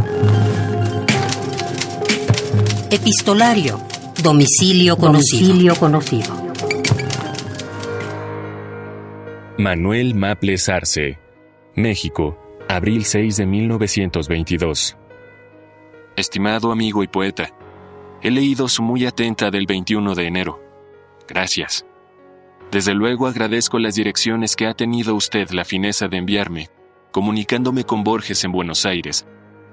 [2.91, 3.81] Epistolario.
[4.23, 5.49] Domicilio conocido.
[5.49, 6.45] Domicilio conocido.
[9.59, 11.19] Manuel Maples Arce,
[11.75, 12.37] México,
[12.69, 14.97] abril 6 de 1922.
[16.17, 17.51] Estimado amigo y poeta,
[18.25, 20.59] He leído su muy atenta del 21 de enero.
[21.29, 21.85] Gracias.
[22.73, 26.71] Desde luego agradezco las direcciones que ha tenido usted la fineza de enviarme,
[27.13, 29.27] comunicándome con Borges en Buenos Aires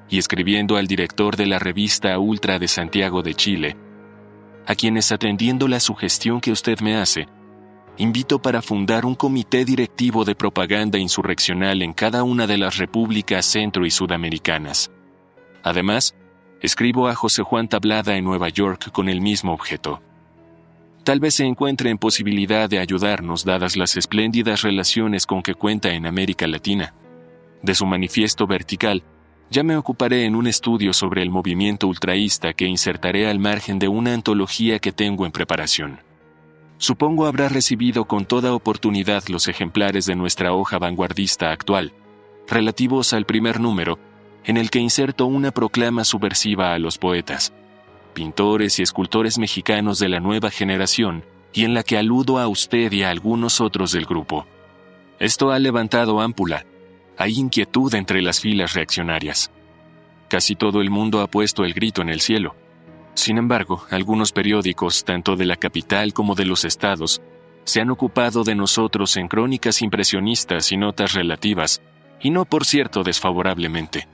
[0.09, 3.77] y escribiendo al director de la revista Ultra de Santiago de Chile,
[4.67, 7.29] a quienes atendiendo la sugestión que usted me hace,
[7.95, 13.45] invito para fundar un comité directivo de propaganda insurreccional en cada una de las repúblicas
[13.45, 14.91] centro y sudamericanas.
[15.63, 16.15] Además,
[16.61, 20.01] escribo a José Juan Tablada en Nueva York con el mismo objeto.
[21.03, 25.89] Tal vez se encuentre en posibilidad de ayudarnos dadas las espléndidas relaciones con que cuenta
[25.93, 26.93] en América Latina.
[27.63, 29.03] De su manifiesto vertical,
[29.49, 33.87] ya me ocuparé en un estudio sobre el movimiento ultraísta que insertaré al margen de
[33.87, 35.99] una antología que tengo en preparación.
[36.77, 41.93] Supongo habrá recibido con toda oportunidad los ejemplares de nuestra hoja vanguardista actual,
[42.47, 43.99] relativos al primer número,
[44.43, 47.53] en el que inserto una proclama subversiva a los poetas,
[48.13, 51.23] pintores y escultores mexicanos de la nueva generación,
[51.53, 54.47] y en la que aludo a usted y a algunos otros del grupo.
[55.19, 56.65] Esto ha levantado ámpula,
[57.17, 59.51] hay inquietud entre las filas reaccionarias.
[60.27, 62.55] Casi todo el mundo ha puesto el grito en el cielo.
[63.13, 67.21] Sin embargo, algunos periódicos, tanto de la capital como de los estados,
[67.65, 71.81] se han ocupado de nosotros en crónicas impresionistas y notas relativas,
[72.21, 74.07] y no por cierto desfavorablemente.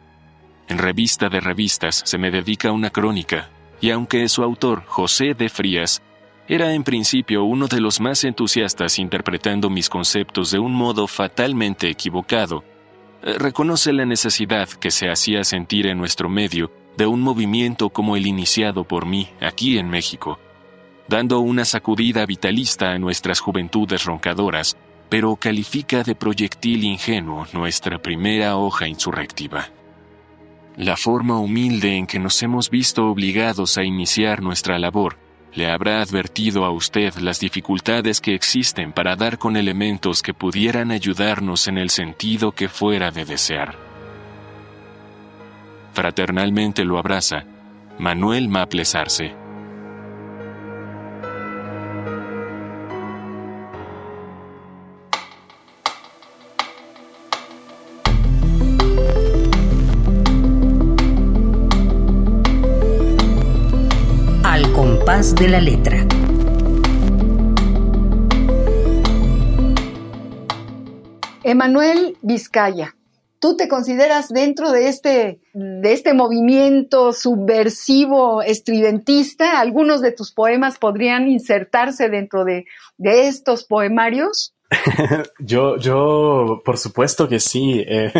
[0.67, 3.49] En Revista de Revistas se me dedica una crónica,
[3.79, 6.01] y aunque su autor, José de Frías,
[6.49, 11.89] era en principio uno de los más entusiastas interpretando mis conceptos de un modo fatalmente
[11.89, 12.63] equivocado,
[13.23, 18.15] eh, reconoce la necesidad que se hacía sentir en nuestro medio de un movimiento como
[18.15, 20.39] el iniciado por mí aquí en México,
[21.07, 24.77] dando una sacudida vitalista a nuestras juventudes roncadoras,
[25.09, 29.69] pero califica de proyectil ingenuo nuestra primera hoja insurrectiva.
[30.77, 35.17] La forma humilde en que nos hemos visto obligados a iniciar nuestra labor
[35.55, 40.91] le habrá advertido a usted las dificultades que existen para dar con elementos que pudieran
[40.91, 43.75] ayudarnos en el sentido que fuera de desear.
[45.93, 47.45] Fraternalmente lo abraza
[47.97, 49.46] Manuel Maples Arce.
[65.35, 66.07] De la letra.
[71.43, 72.95] Emanuel Vizcaya,
[73.39, 79.59] ¿tú te consideras dentro de este, de este movimiento subversivo estridentista?
[79.59, 82.65] ¿Algunos de tus poemas podrían insertarse dentro de,
[82.97, 84.53] de estos poemarios?
[85.39, 87.83] yo, yo, por supuesto que sí.
[87.87, 88.11] Eh,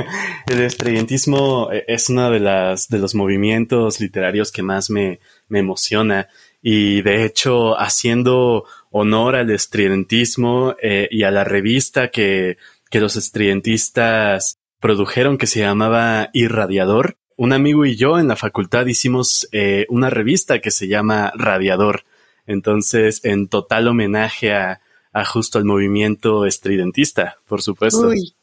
[0.48, 6.28] el estridentismo es uno de, las, de los movimientos literarios que más me, me emociona
[6.70, 12.58] y de hecho haciendo honor al estridentismo eh, y a la revista que,
[12.90, 17.16] que los estridentistas produjeron que se llamaba Irradiador.
[17.38, 22.04] Un amigo y yo en la facultad hicimos eh, una revista que se llama Radiador.
[22.48, 24.82] Entonces, en total homenaje a,
[25.14, 28.10] a justo al movimiento estridentista, por supuesto.
[28.10, 28.36] Uy,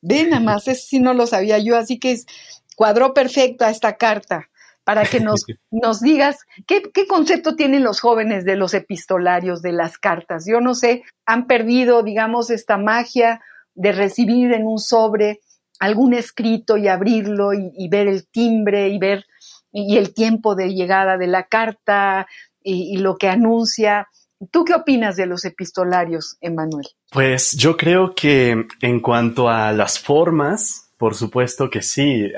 [0.00, 2.26] ven nada más, eso sí no lo sabía yo, así que es,
[2.74, 4.48] cuadró perfecta esta carta
[4.88, 9.72] para que nos, nos digas ¿qué, qué concepto tienen los jóvenes de los epistolarios, de
[9.72, 10.46] las cartas.
[10.46, 13.42] Yo no sé, han perdido, digamos, esta magia
[13.74, 15.40] de recibir en un sobre
[15.78, 19.26] algún escrito y abrirlo y, ver el timbre y ver
[19.72, 22.26] y el tiempo de llegada de la carta
[22.62, 24.08] y, y, lo que anuncia.
[24.50, 26.86] ¿Tú qué opinas de los epistolarios, Emanuel?
[27.10, 32.32] Pues yo creo que en cuanto a las formas, por supuesto que sí,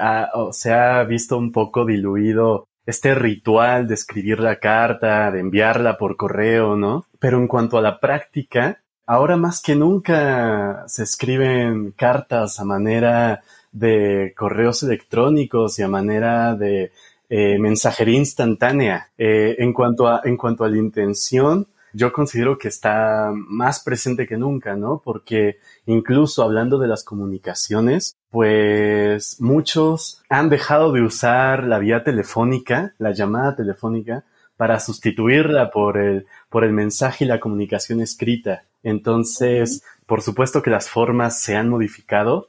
[0.52, 6.16] se ha visto un poco diluido este ritual de escribir la carta, de enviarla por
[6.16, 7.06] correo, ¿no?
[7.18, 13.42] Pero en cuanto a la práctica, ahora más que nunca se escriben cartas a manera
[13.72, 16.92] de correos electrónicos y a manera de
[17.28, 19.08] eh, mensajería instantánea.
[19.16, 24.26] Eh, en cuanto a en cuanto a la intención, yo considero que está más presente
[24.26, 25.00] que nunca, ¿no?
[25.04, 32.94] Porque incluso hablando de las comunicaciones, pues muchos han dejado de usar la vía telefónica,
[32.98, 34.24] la llamada telefónica,
[34.56, 38.64] para sustituirla por el, por el mensaje y la comunicación escrita.
[38.82, 42.48] Entonces, por supuesto que las formas se han modificado,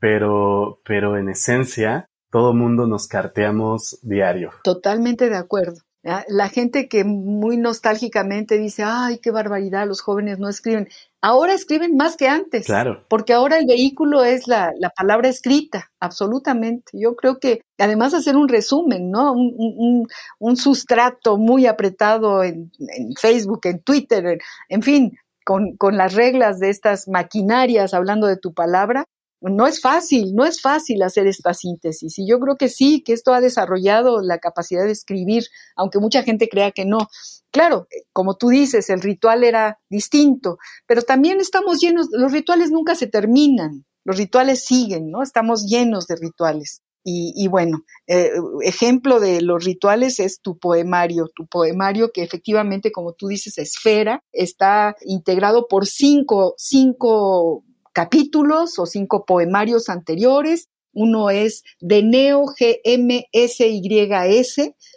[0.00, 4.50] pero, pero en esencia, todo mundo nos carteamos diario.
[4.64, 5.82] Totalmente de acuerdo.
[6.02, 10.88] La gente que muy nostálgicamente dice, ay, qué barbaridad, los jóvenes no escriben.
[11.20, 12.66] Ahora escriben más que antes.
[12.66, 13.04] Claro.
[13.08, 16.90] Porque ahora el vehículo es la, la palabra escrita, absolutamente.
[16.94, 19.32] Yo creo que además hacer un resumen, ¿no?
[19.32, 20.08] Un, un,
[20.40, 24.38] un sustrato muy apretado en, en Facebook, en Twitter, en,
[24.68, 29.04] en fin, con, con las reglas de estas maquinarias hablando de tu palabra,
[29.50, 32.18] no es fácil, no es fácil hacer esta síntesis.
[32.18, 35.44] Y yo creo que sí, que esto ha desarrollado la capacidad de escribir,
[35.76, 37.08] aunque mucha gente crea que no.
[37.50, 42.94] Claro, como tú dices, el ritual era distinto, pero también estamos llenos, los rituales nunca
[42.94, 45.22] se terminan, los rituales siguen, ¿no?
[45.22, 46.82] Estamos llenos de rituales.
[47.04, 48.30] Y, bueno, eh,
[48.62, 54.22] ejemplo de los rituales es tu poemario, tu poemario que efectivamente, como tú dices, esfera,
[54.30, 60.68] está integrado por cinco, cinco capítulos o cinco poemarios anteriores.
[60.94, 63.54] Uno es de Neo GMSYS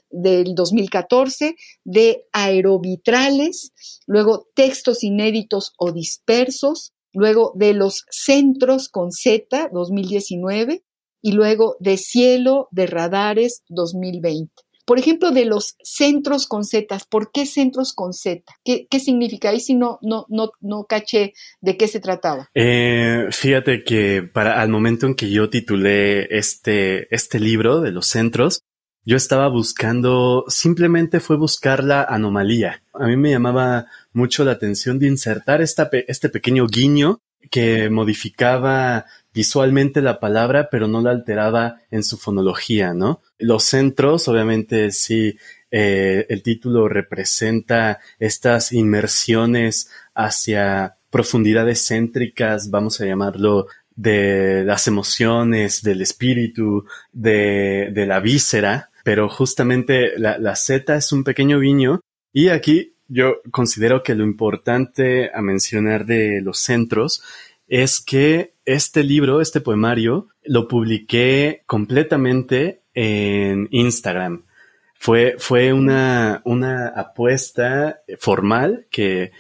[0.10, 3.72] del 2014, de Aerovitrales,
[4.06, 10.84] luego textos inéditos o dispersos, luego de los centros con Z 2019
[11.22, 14.65] y luego de Cielo de Radares 2020.
[14.86, 18.44] Por ejemplo, de los centros con Z, ¿por qué centros con Z?
[18.64, 19.50] ¿Qué, significa?
[19.50, 22.50] Ahí si no, no, no, no caché de qué se trataba.
[22.54, 28.08] Eh, fíjate que para al momento en que yo titulé este, este libro de los
[28.08, 28.62] centros,
[29.06, 32.82] yo estaba buscando, simplemente fue buscar la anomalía.
[32.94, 37.22] A mí me llamaba mucho la atención de insertar esta, este pequeño guiño
[37.52, 39.06] que modificaba
[39.36, 43.22] visualmente la palabra, pero no la alteraba en su fonología, ¿no?
[43.38, 45.38] Los centros, obviamente, sí,
[45.70, 55.82] eh, el título representa estas inmersiones hacia profundidades céntricas, vamos a llamarlo, de las emociones,
[55.82, 62.02] del espíritu, de, de la víscera, pero justamente la, la Z es un pequeño viño
[62.34, 67.22] y aquí yo considero que lo importante a mencionar de los centros
[67.68, 74.44] es que este libro, este poemario, lo publiqué completamente en Instagram.
[74.96, 79.32] Fue, fue una, una apuesta formal que,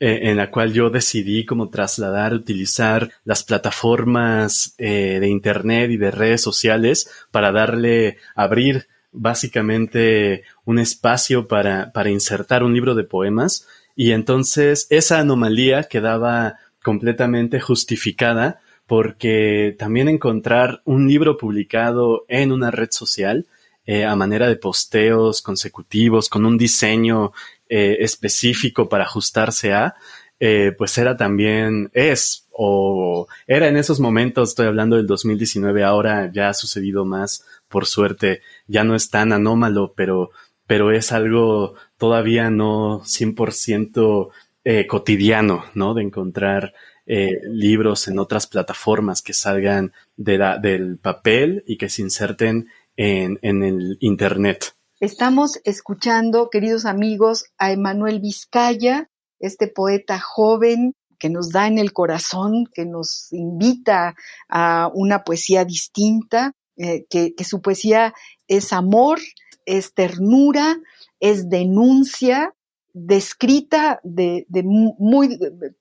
[0.00, 5.96] eh, en la cual yo decidí como trasladar, utilizar las plataformas eh, de internet y
[5.96, 13.04] de redes sociales para darle, abrir básicamente un espacio para, para insertar un libro de
[13.04, 13.66] poemas.
[13.96, 22.70] Y entonces esa anomalía quedaba completamente justificada porque también encontrar un libro publicado en una
[22.70, 23.46] red social
[23.86, 27.32] eh, a manera de posteos consecutivos con un diseño
[27.68, 29.94] eh, específico para ajustarse a,
[30.38, 36.30] eh, pues era también, es, o era en esos momentos, estoy hablando del 2019, ahora
[36.32, 40.30] ya ha sucedido más, por suerte, ya no es tan anómalo, pero,
[40.66, 44.30] pero es algo todavía no 100%
[44.64, 45.94] eh, cotidiano, ¿no?
[45.94, 46.72] De encontrar
[47.06, 53.98] eh, libros en otras plataformas que salgan del papel y que se inserten en, el
[54.00, 54.74] Internet.
[55.00, 61.92] Estamos escuchando, queridos amigos, a Emanuel Vizcaya, este poeta joven que nos da en el
[61.92, 64.14] corazón, que nos invita
[64.48, 68.14] a una poesía distinta, eh, que, su poesía
[68.48, 69.20] es amor,
[69.66, 70.78] es ternura,
[71.20, 72.54] es denuncia,
[72.94, 75.38] descrita de, muy,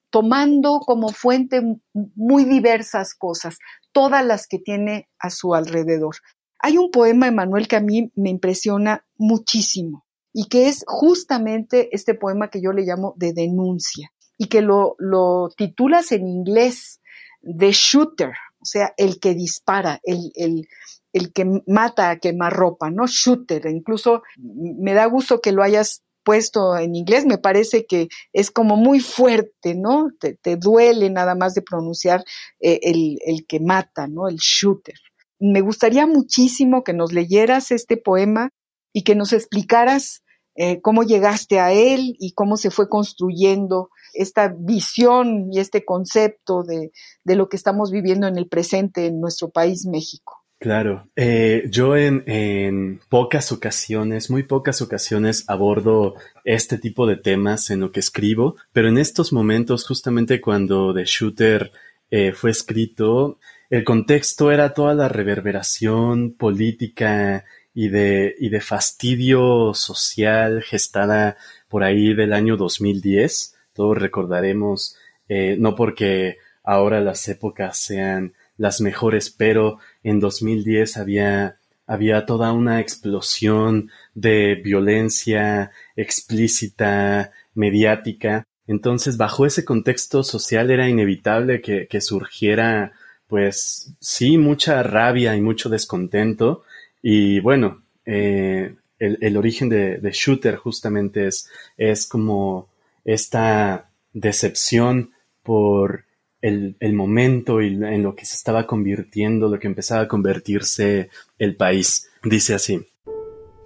[0.09, 1.61] tomando como fuente
[1.93, 3.57] muy diversas cosas,
[3.91, 6.16] todas las que tiene a su alrededor.
[6.59, 12.16] Hay un poema, Emanuel, que a mí me impresiona muchísimo y que es justamente este
[12.16, 16.99] poema que yo le llamo de denuncia y que lo, lo titulas en inglés
[17.43, 20.68] The Shooter, o sea, el que dispara, el, el,
[21.11, 23.05] el que mata a quemarropa, ¿no?
[23.05, 23.68] Shooter.
[23.68, 28.76] Incluso me da gusto que lo hayas puesto en inglés, me parece que es como
[28.76, 30.10] muy fuerte, ¿no?
[30.20, 32.24] Te, duele nada más de pronunciar
[32.60, 34.28] eh, el, que mata, ¿no?
[34.28, 34.96] El shooter.
[35.40, 38.50] Me gustaría muchísimo que nos leyeras este poema
[38.94, 40.24] y que nos explicaras
[40.56, 46.64] eh, cómo llegaste a él y cómo se fue construyendo esta visión y este concepto
[46.64, 46.92] de,
[47.24, 50.43] de lo que estamos viviendo en el presente en nuestro país, México.
[50.64, 57.70] Claro, eh, yo en, en, pocas ocasiones, muy pocas ocasiones abordo este tipo de temas
[57.70, 61.74] en lo que escribo, pero en estos momentos, justamente cuando The Shooter
[62.09, 63.39] eh, fue escrito,
[63.70, 67.43] el contexto era toda la reverberación política
[67.74, 71.36] y de, y de fastidio social gestada
[71.68, 73.53] por ahí del año 2010.
[73.74, 74.95] Todos recordaremos,
[75.28, 78.32] eh, no porque ahora las épocas sean
[78.64, 88.47] las mejores, pero en 2010 había, había toda una explosión de violencia explícita, mediática.
[88.66, 92.93] Entonces, bajo ese contexto social era inevitable que, surgiera,
[93.28, 96.64] pues sí, mucha rabia y mucho descontento.
[97.01, 102.70] Y bueno, eh, el, el, origen de, de, Shooter justamente es, es como
[103.03, 105.11] esta decepción
[105.43, 106.05] por
[106.44, 111.10] el, el momento y en lo que se estaba convirtiendo, lo que empezaba a convertirse
[111.39, 112.10] el país.
[112.22, 112.86] Dice así,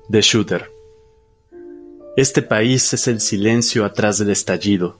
[0.09, 0.71] The Shooter.
[2.15, 4.99] Este país es el silencio atrás del estallido.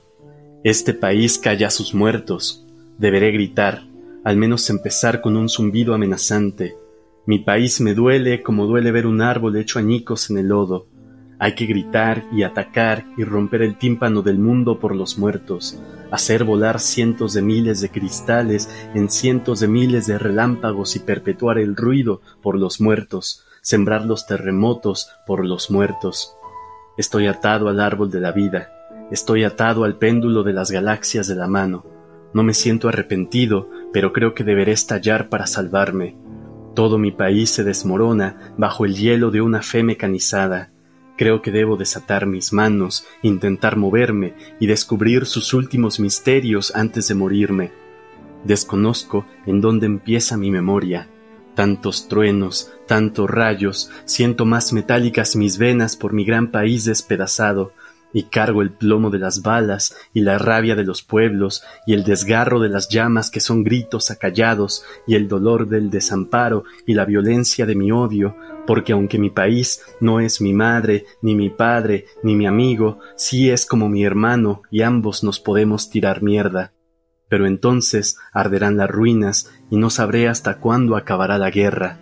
[0.63, 2.65] Este país calla a sus muertos.
[2.97, 3.83] Deberé gritar,
[4.23, 6.75] al menos empezar con un zumbido amenazante.
[7.27, 10.87] Mi país me duele como duele ver un árbol hecho añicos en el lodo.
[11.39, 15.79] Hay que gritar y atacar y romper el tímpano del mundo por los muertos,
[16.09, 21.59] hacer volar cientos de miles de cristales en cientos de miles de relámpagos y perpetuar
[21.59, 26.35] el ruido por los muertos, sembrar los terremotos por los muertos.
[26.97, 28.71] Estoy atado al árbol de la vida,
[29.11, 31.85] estoy atado al péndulo de las galaxias de la mano.
[32.33, 36.17] No me siento arrepentido, pero creo que deberé estallar para salvarme.
[36.73, 40.71] Todo mi país se desmorona bajo el hielo de una fe mecanizada.
[41.17, 47.15] Creo que debo desatar mis manos, intentar moverme y descubrir sus últimos misterios antes de
[47.15, 47.71] morirme.
[48.43, 51.09] Desconozco en dónde empieza mi memoria.
[51.55, 57.73] Tantos truenos, tantos rayos, siento más metálicas mis venas por mi gran país despedazado,
[58.13, 62.03] y cargo el plomo de las balas y la rabia de los pueblos y el
[62.03, 67.05] desgarro de las llamas que son gritos acallados y el dolor del desamparo y la
[67.05, 68.35] violencia de mi odio,
[68.65, 73.49] porque aunque mi país no es mi madre, ni mi padre, ni mi amigo, sí
[73.49, 76.73] es como mi hermano y ambos nos podemos tirar mierda.
[77.29, 81.99] Pero entonces arderán las ruinas y no sabré hasta cuándo acabará la guerra.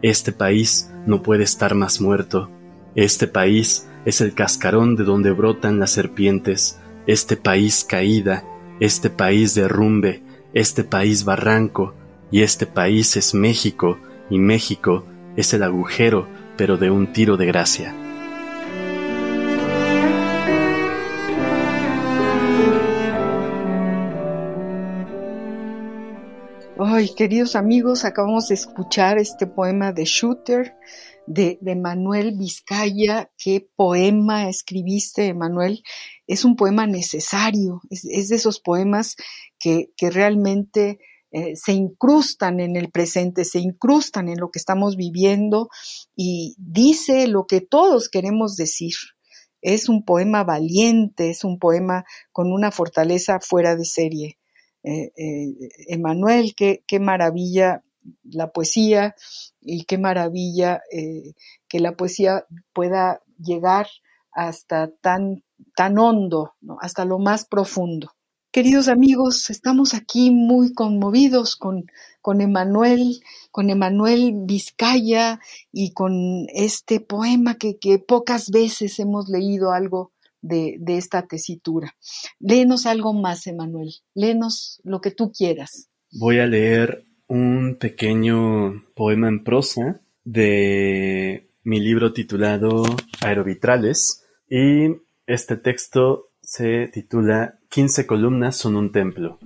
[0.00, 2.50] Este país no puede estar más muerto.
[2.94, 8.44] Este país es el cascarón de donde brotan las serpientes, este país caída,
[8.80, 10.22] este país derrumbe,
[10.54, 11.94] este país barranco,
[12.30, 13.98] y este país es México,
[14.30, 15.04] y México
[15.36, 17.94] es el agujero, pero de un tiro de gracia.
[26.84, 30.74] Ay, queridos amigos, acabamos de escuchar este poema de Shooter
[31.26, 33.30] de, Manuel Vizcaya.
[33.36, 35.82] Qué poema escribiste, Manuel.
[36.26, 39.16] Es un poema necesario, es, de esos poemas
[39.58, 40.98] que, realmente
[41.30, 45.70] eh, se incrustan en el presente, se incrustan en lo que estamos viviendo
[46.14, 48.94] y dice lo que todos queremos decir.
[49.62, 54.38] Es un poema valiente, es un poema con una fortaleza fuera de serie.
[54.82, 55.54] Eh, eh,
[55.86, 57.84] Emanuel, qué, qué maravilla
[58.24, 59.14] la poesía
[59.64, 61.34] y qué maravilla eh,
[61.68, 63.86] que la poesía pueda llegar
[64.32, 65.42] hasta tan,
[65.76, 68.12] tan hondo, hasta lo más profundo.
[68.50, 71.86] Queridos amigos, estamos aquí muy conmovidos con,
[72.20, 73.68] con Emanuel, con
[74.46, 75.40] Vizcaya
[75.72, 81.96] y con este poema que, pocas veces hemos leído algo de, de, esta tesitura.
[82.40, 83.94] Léenos algo más, Emanuel.
[84.12, 85.88] Léenos lo que tú quieras.
[86.10, 92.84] Voy a leer un pequeño poema en prosa de mi libro titulado
[93.22, 99.38] Aerovitrales y este texto se titula 15 columnas son un templo.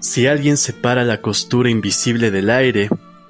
[0.00, 2.88] Si alguien separa la costura invisible del aire,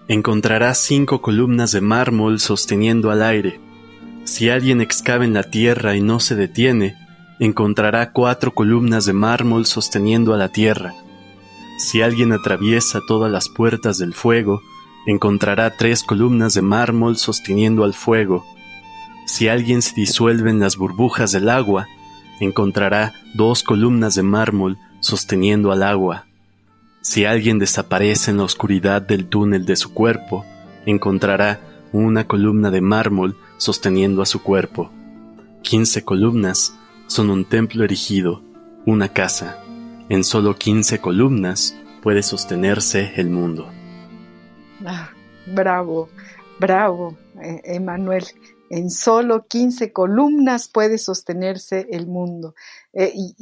[0.08, 3.60] encontrará cinco columnas de mármol sosteniendo al aire.
[4.24, 6.96] Si alguien excava en la tierra y no se detiene,
[7.38, 10.94] encontrará cuatro columnas de mármol sosteniendo a la tierra.
[11.78, 14.60] Si alguien atraviesa todas las puertas del fuego,
[15.06, 18.44] encontrará tres columnas de mármol sosteniendo al fuego.
[19.26, 21.86] Si alguien se disuelve en las burbujas del agua,
[22.40, 26.26] encontrará dos columnas de mármol sosteniendo al agua.
[27.00, 30.44] Si alguien desaparece en la oscuridad del túnel de su cuerpo,
[30.84, 31.60] encontrará
[31.92, 34.90] una columna de mármol sosteniendo a su cuerpo.
[35.62, 36.74] Quince columnas
[37.06, 38.42] son un templo erigido,
[38.84, 39.62] una casa.
[40.10, 43.68] En solo 15 columnas puede sostenerse el mundo.
[44.86, 45.10] Ah,
[45.46, 46.08] bravo,
[46.58, 48.24] bravo, eh, Emanuel.
[48.70, 52.54] En solo 15 columnas puede sostenerse el mundo.
[52.94, 53.34] Eh, y,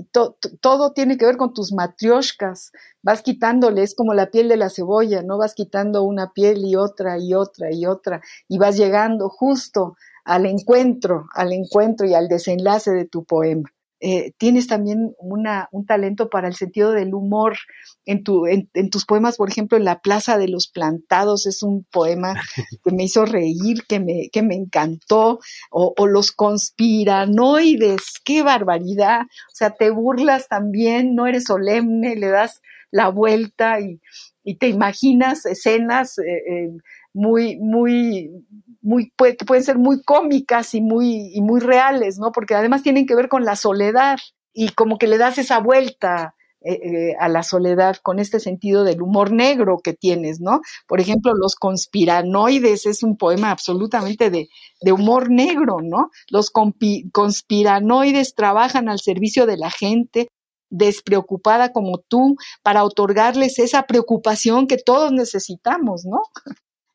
[0.60, 2.72] todo tiene que ver con tus matrioshkas.
[3.00, 5.38] Vas quitándole, es como la piel de la cebolla, ¿no?
[5.38, 8.22] Vas quitando una piel y otra y otra y otra.
[8.48, 13.70] Y vas llegando justo al encuentro, al encuentro y al desenlace de tu poema.
[14.00, 17.56] Eh, tienes también una, un talento para el sentido del humor.
[18.04, 21.84] En, tu, en, tus poemas, por ejemplo, en La Plaza de los Plantados es un
[21.90, 22.34] poema
[22.84, 25.40] que me hizo reír, que me, que me encantó,
[25.70, 29.22] o, o Los Conspiranoides, qué barbaridad.
[29.22, 34.00] O sea, te burlas también, no eres solemne, le das la vuelta y,
[34.44, 36.18] y te imaginas escenas.
[36.18, 36.70] Eh, eh,
[37.16, 38.30] muy, muy,
[38.82, 42.30] muy, pueden ser muy cómicas y muy, y muy reales, ¿no?
[42.30, 44.18] Porque además tienen que ver con la soledad
[44.52, 46.34] y como que le das esa vuelta,
[46.68, 50.62] eh, eh, a la soledad con este sentido del humor negro que tienes, ¿no?
[50.88, 54.48] Por ejemplo, Los conspiranoides es un poema absolutamente de,
[54.92, 56.10] humor negro, ¿no?
[56.28, 60.28] Los conspiranoides trabajan al servicio de la gente,
[60.68, 66.20] despreocupada como tú, para otorgarles esa preocupación que todos necesitamos, ¿no?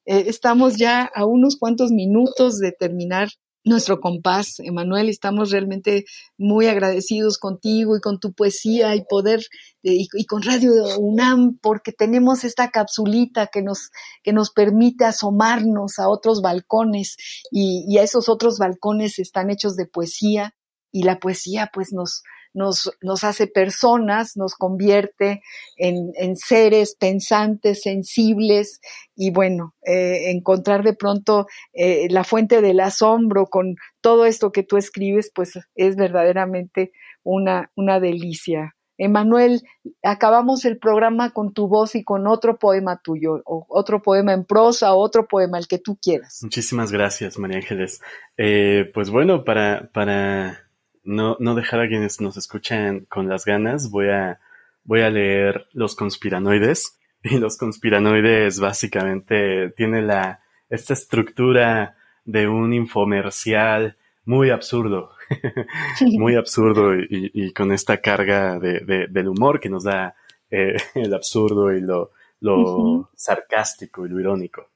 [0.06, 3.30] Eh, estamos ya a unos cuantos minutos de terminar
[3.64, 6.06] nuestro compás, Emanuel, estamos realmente
[6.38, 9.42] muy agradecidos contigo y con tu poesía y poder
[9.84, 13.92] y, con Radio UNAM porque tenemos esta capsulita que nos
[14.24, 17.18] que nos permite asomarnos a otros balcones
[17.52, 20.56] y, y a esos otros balcones están hechos de poesía
[20.92, 22.24] y la poesía pues nos
[22.54, 25.42] nos, nos hace personas, nos convierte
[25.78, 28.80] en, en seres pensantes, sensibles
[29.16, 34.64] y bueno, eh, encontrar de pronto eh, la fuente del asombro con todo esto que
[34.64, 36.92] tú escribes, pues es verdaderamente
[37.24, 38.76] una, una delicia.
[38.98, 39.64] Emanuel,
[40.04, 44.46] acabamos el programa con tu voz y con otro poema tuyo, o otro poema en
[44.46, 46.40] prosa, otro poema, el que tú quieras.
[46.44, 48.00] Muchísimas gracias, María Ángeles.
[48.38, 50.71] Eh, pues bueno, para, para
[51.04, 54.40] no, no dejar a quienes nos escuchan con las ganas, voy a,
[54.84, 56.98] voy a leer Los conspiranoides.
[57.24, 60.40] Y los conspiranoides básicamente tiene la,
[60.72, 61.96] esta estructura
[62.26, 63.96] de un infomercial
[64.26, 65.12] muy absurdo,
[66.02, 70.16] muy absurdo y, con esta carga de, del humor que nos da
[70.50, 74.70] eh, el absurdo y lo, lo sarcástico y lo irónico.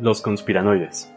[0.00, 1.12] Los conspiranoides.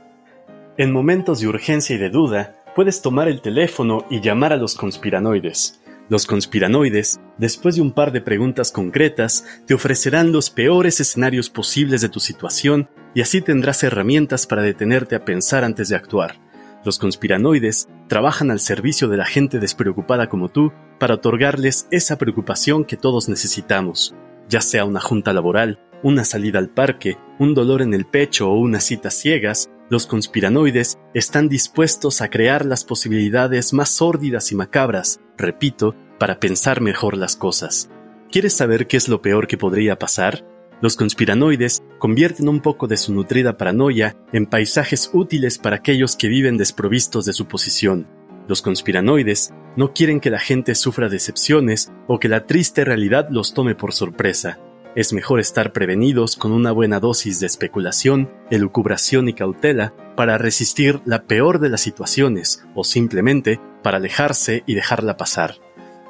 [0.77, 4.75] En momentos de urgencia y de duda, puedes tomar el teléfono y llamar a los
[4.75, 5.81] conspiranoides.
[6.09, 12.01] Los conspiranoides, después de un par de preguntas concretas, te ofrecerán los peores escenarios posibles
[12.01, 16.35] de tu situación y así tendrás herramientas para detenerte a pensar antes de actuar.
[16.83, 22.85] Los conspiranoides trabajan al servicio de la gente despreocupada como tú para otorgarles esa preocupación
[22.85, 24.13] que todos necesitamos,
[24.49, 28.59] ya sea una junta laboral, una salida al parque, un dolor en el pecho o
[28.59, 35.19] unas citas ciegas, los conspiranoides están dispuestos a crear las posibilidades más sórdidas y macabras,
[35.37, 37.89] repito, para pensar mejor las cosas.
[38.31, 40.45] ¿Quieres saber qué es lo peor que podría pasar?
[40.81, 46.27] Los conspiranoides convierten un poco de su nutrida paranoia en paisajes útiles para aquellos que
[46.27, 48.07] viven desprovistos de su posición.
[48.47, 53.53] Los conspiranoides no quieren que la gente sufra decepciones o que la triste realidad los
[53.53, 54.59] tome por sorpresa.
[54.95, 61.01] Es mejor estar prevenidos con una buena dosis de especulación, elucubración y cautela para resistir
[61.03, 65.55] la peor de las situaciones o simplemente para alejarse y dejarla pasar.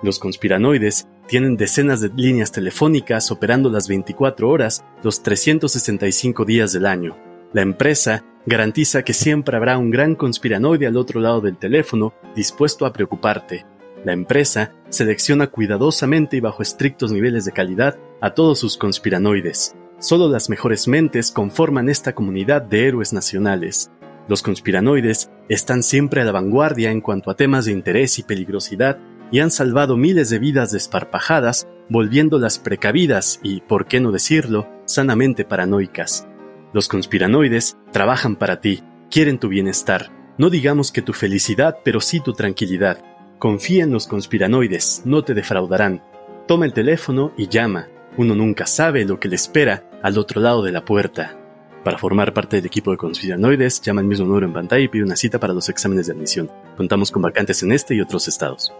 [0.03, 6.85] Los conspiranoides tienen decenas de líneas telefónicas operando las 24 horas, los 365 días del
[6.85, 7.17] año.
[7.53, 12.85] La empresa garantiza que siempre habrá un gran conspiranoide al otro lado del teléfono dispuesto
[12.85, 13.65] a preocuparte,
[14.05, 19.75] la empresa selecciona cuidadosamente y bajo estrictos niveles de calidad a todos sus conspiranoides.
[19.99, 23.91] Solo las mejores mentes conforman esta comunidad de héroes nacionales.
[24.27, 28.99] Los conspiranoides están siempre a la vanguardia en cuanto a temas de interés y peligrosidad
[29.31, 35.45] y han salvado miles de vidas desparpajadas, volviéndolas precavidas y, por qué no decirlo, sanamente
[35.45, 36.27] paranoicas.
[36.73, 42.19] Los conspiranoides trabajan para ti, quieren tu bienestar, no digamos que tu felicidad, pero sí
[42.19, 43.03] tu tranquilidad.
[43.45, 46.01] Confía en los conspiranoides, no te defraudarán.
[46.47, 47.87] Toma el teléfono y llama.
[48.17, 51.37] Uno nunca sabe lo que le espera al otro lado de la puerta.
[51.83, 55.03] Para formar parte del equipo de conspiranoides, llama al mismo número en pantalla y pide
[55.03, 56.49] una cita para los exámenes de admisión.
[56.75, 58.73] Contamos con vacantes en este y otros estados.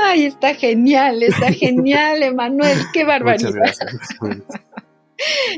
[0.00, 3.50] Ay, está genial, está genial, Emanuel, qué barbaridad.
[3.50, 4.60] Muchas gracias.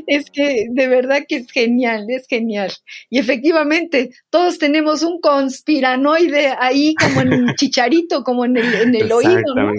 [0.05, 2.71] Es que de verdad que es genial, es genial.
[3.09, 9.11] Y efectivamente, todos tenemos un conspiranoide ahí como en chicharito, como en el, en el
[9.11, 9.55] oído.
[9.55, 9.71] ¿no?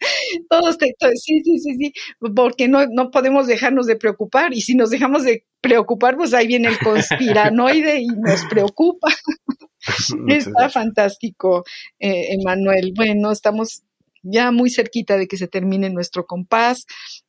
[0.48, 1.92] Todos, sí, sí, sí, sí,
[2.34, 6.46] porque no, no podemos dejarnos de preocupar y si nos dejamos de preocupar, pues ahí
[6.46, 9.08] viene el conspiranoide y nos preocupa.
[10.28, 11.64] Está fantástico,
[11.98, 12.92] eh, Emanuel.
[12.94, 13.82] Bueno, estamos
[14.22, 16.86] ya muy cerquita de que se termine nuestro compás.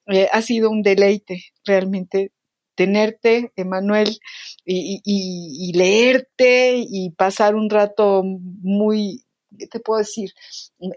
[0.08, 2.32] Eh, ha sido un deleite realmente
[2.80, 4.20] tenerte, Emanuel,
[4.66, 9.29] y, y, leerte y pasar un rato muy, ¿qué
[9.68, 10.32] te puedo decir?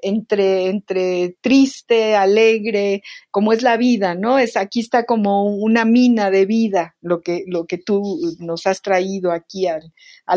[0.03, 4.39] Entre, entre triste, alegre, como es la vida, ¿no?
[4.39, 8.83] Es, aquí está como una mina de vida lo que, lo que tú nos has
[8.83, 9.93] traído aquí al,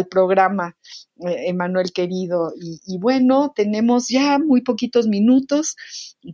[0.10, 0.76] programa.
[1.26, 2.52] Eh, Emanuel querido.
[2.60, 5.78] Y, bueno, tenemos ya muy poquitos minutos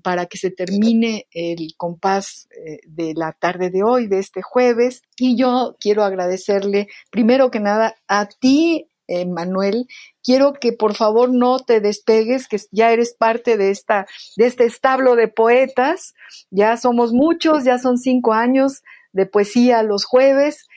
[0.02, 5.04] para que se termine el compás eh, de la tarde de hoy, de este jueves.
[5.18, 9.88] Y yo quiero agradecerle, primero que nada, a ti, Emanuel,
[10.24, 14.08] quiero que por favor no te despegues, que ya eres parte de, esta,
[14.38, 16.14] de este establo de poetas.
[16.50, 20.68] Ya somos muchos, ya son cinco años de poesía los jueves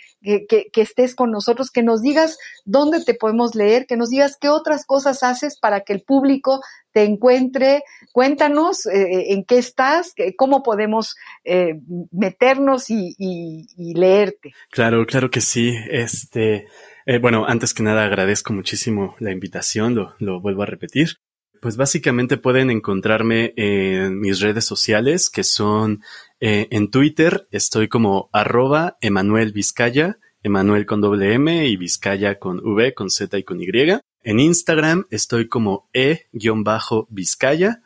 [0.49, 4.49] que, estés con nosotros, que nos digas dónde te podemos leer, que nos digas qué
[4.49, 7.82] otras cosas haces para que el público te encuentre.
[8.12, 11.78] Cuéntanos eh, en qué estás, cómo podemos eh,
[12.11, 13.14] meternos y,
[13.95, 14.53] leerte.
[14.70, 15.76] Claro, claro que sí.
[15.90, 16.66] Este,
[17.20, 21.16] bueno, antes que nada agradezco muchísimo la invitación, lo, lo vuelvo a repetir.
[21.61, 26.02] Pues básicamente pueden encontrarme en mis redes sociales, que son
[26.40, 32.61] eh, en Twitter, estoy como arroba Emanuel Vizcaya, Emanuel con doble M y Vizcaya con
[32.62, 33.98] V, con Z y con Y.
[34.22, 37.80] En Instagram estoy como E-Vizcaya.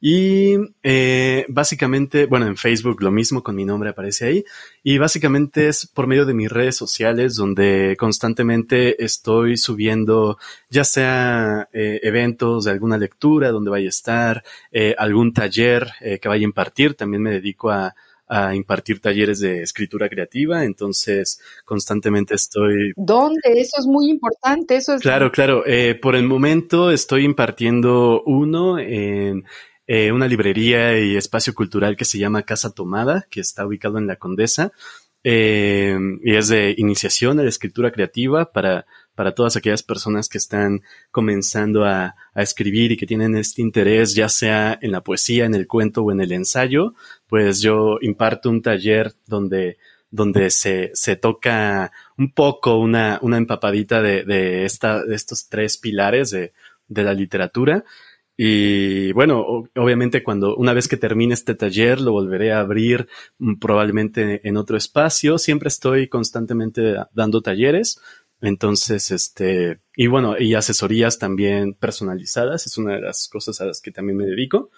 [0.00, 4.44] Y eh, básicamente, bueno, en Facebook lo mismo con mi nombre aparece ahí.
[4.84, 10.38] Y básicamente es por medio de mis redes sociales donde constantemente estoy subiendo
[10.70, 16.28] ya sea eh, eventos de alguna lectura donde vaya a estar, eh, algún taller que
[16.28, 16.94] vaya a impartir.
[16.94, 17.92] También me dedico a,
[18.28, 22.92] a impartir talleres de escritura creativa, entonces constantemente estoy...
[22.94, 23.40] ¿Dónde?
[23.56, 25.02] Eso es muy importante, eso es...
[25.02, 25.64] Claro, claro.
[26.00, 29.44] por el momento estoy impartiendo uno en
[29.90, 34.06] eh, una librería y espacio cultural que se llama Casa Tomada, que está ubicado en
[34.06, 34.70] la Condesa.
[35.24, 40.38] Eh, y es de iniciación a la escritura creativa para, para todas aquellas personas que
[40.38, 45.46] están comenzando a, a, escribir y que tienen este interés, ya sea en la poesía,
[45.46, 46.94] en el cuento o en el ensayo,
[47.26, 49.78] pues yo imparto un taller donde,
[50.10, 55.78] donde se, se toca un poco una, una empapadita de, de, esta, de estos tres
[55.78, 56.52] pilares de,
[56.88, 57.84] de la literatura
[58.40, 63.08] y bueno, obviamente cuando una vez que termine este taller lo volveré a abrir
[63.38, 65.38] mm, probablemente en otro espacio.
[65.38, 68.00] Siempre estoy constantemente dando talleres.
[68.40, 73.80] Entonces, este, y bueno, y asesorías también personalizadas, es una de las cosas a las
[73.80, 74.70] que también me dedico.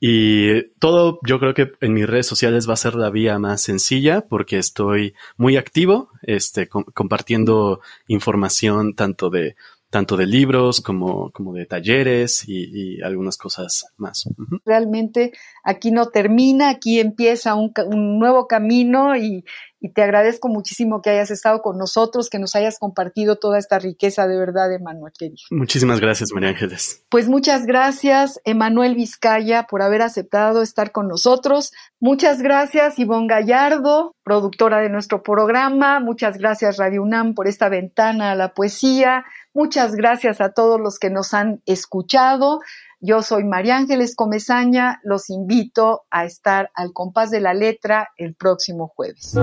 [0.00, 3.60] Y todo yo creo que en mis redes sociales va a ser la vía más
[3.60, 9.56] sencilla porque estoy muy activo, este, compartiendo información tanto de
[9.94, 14.24] tanto de libros como, como de talleres y, algunas cosas más.
[14.64, 15.30] Realmente
[15.62, 19.44] aquí no termina, aquí empieza un, un nuevo camino y,
[19.84, 23.78] y te agradezco muchísimo que hayas estado con nosotros, que nos hayas compartido toda esta
[23.78, 25.42] riqueza de verdad, Emanuel querido.
[25.50, 27.04] Muchísimas gracias, María Ángeles.
[27.10, 31.70] Pues muchas gracias, Emanuel Vizcaya, por haber aceptado estar con nosotros.
[32.00, 36.00] Muchas gracias, Ivonne Gallardo, productora de nuestro programa.
[36.00, 39.26] Muchas gracias, Radio UNAM, por esta ventana a la poesía.
[39.52, 42.60] Muchas gracias a todos los que nos han escuchado.
[43.06, 48.34] Yo soy María Ángeles Comezaña, los invito a estar al compás de la letra el
[48.34, 49.34] próximo jueves.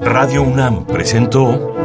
[0.00, 1.76] Radio UNAM presentó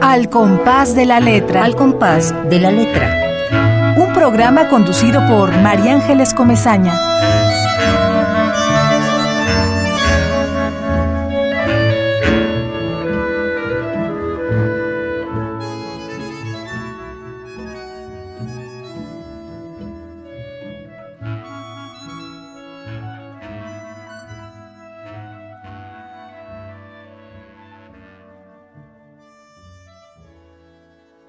[0.00, 1.62] Al compás de la letra.
[1.62, 3.94] Al compás de la letra.
[3.96, 7.39] Un programa conducido por María Ángeles Comezaña.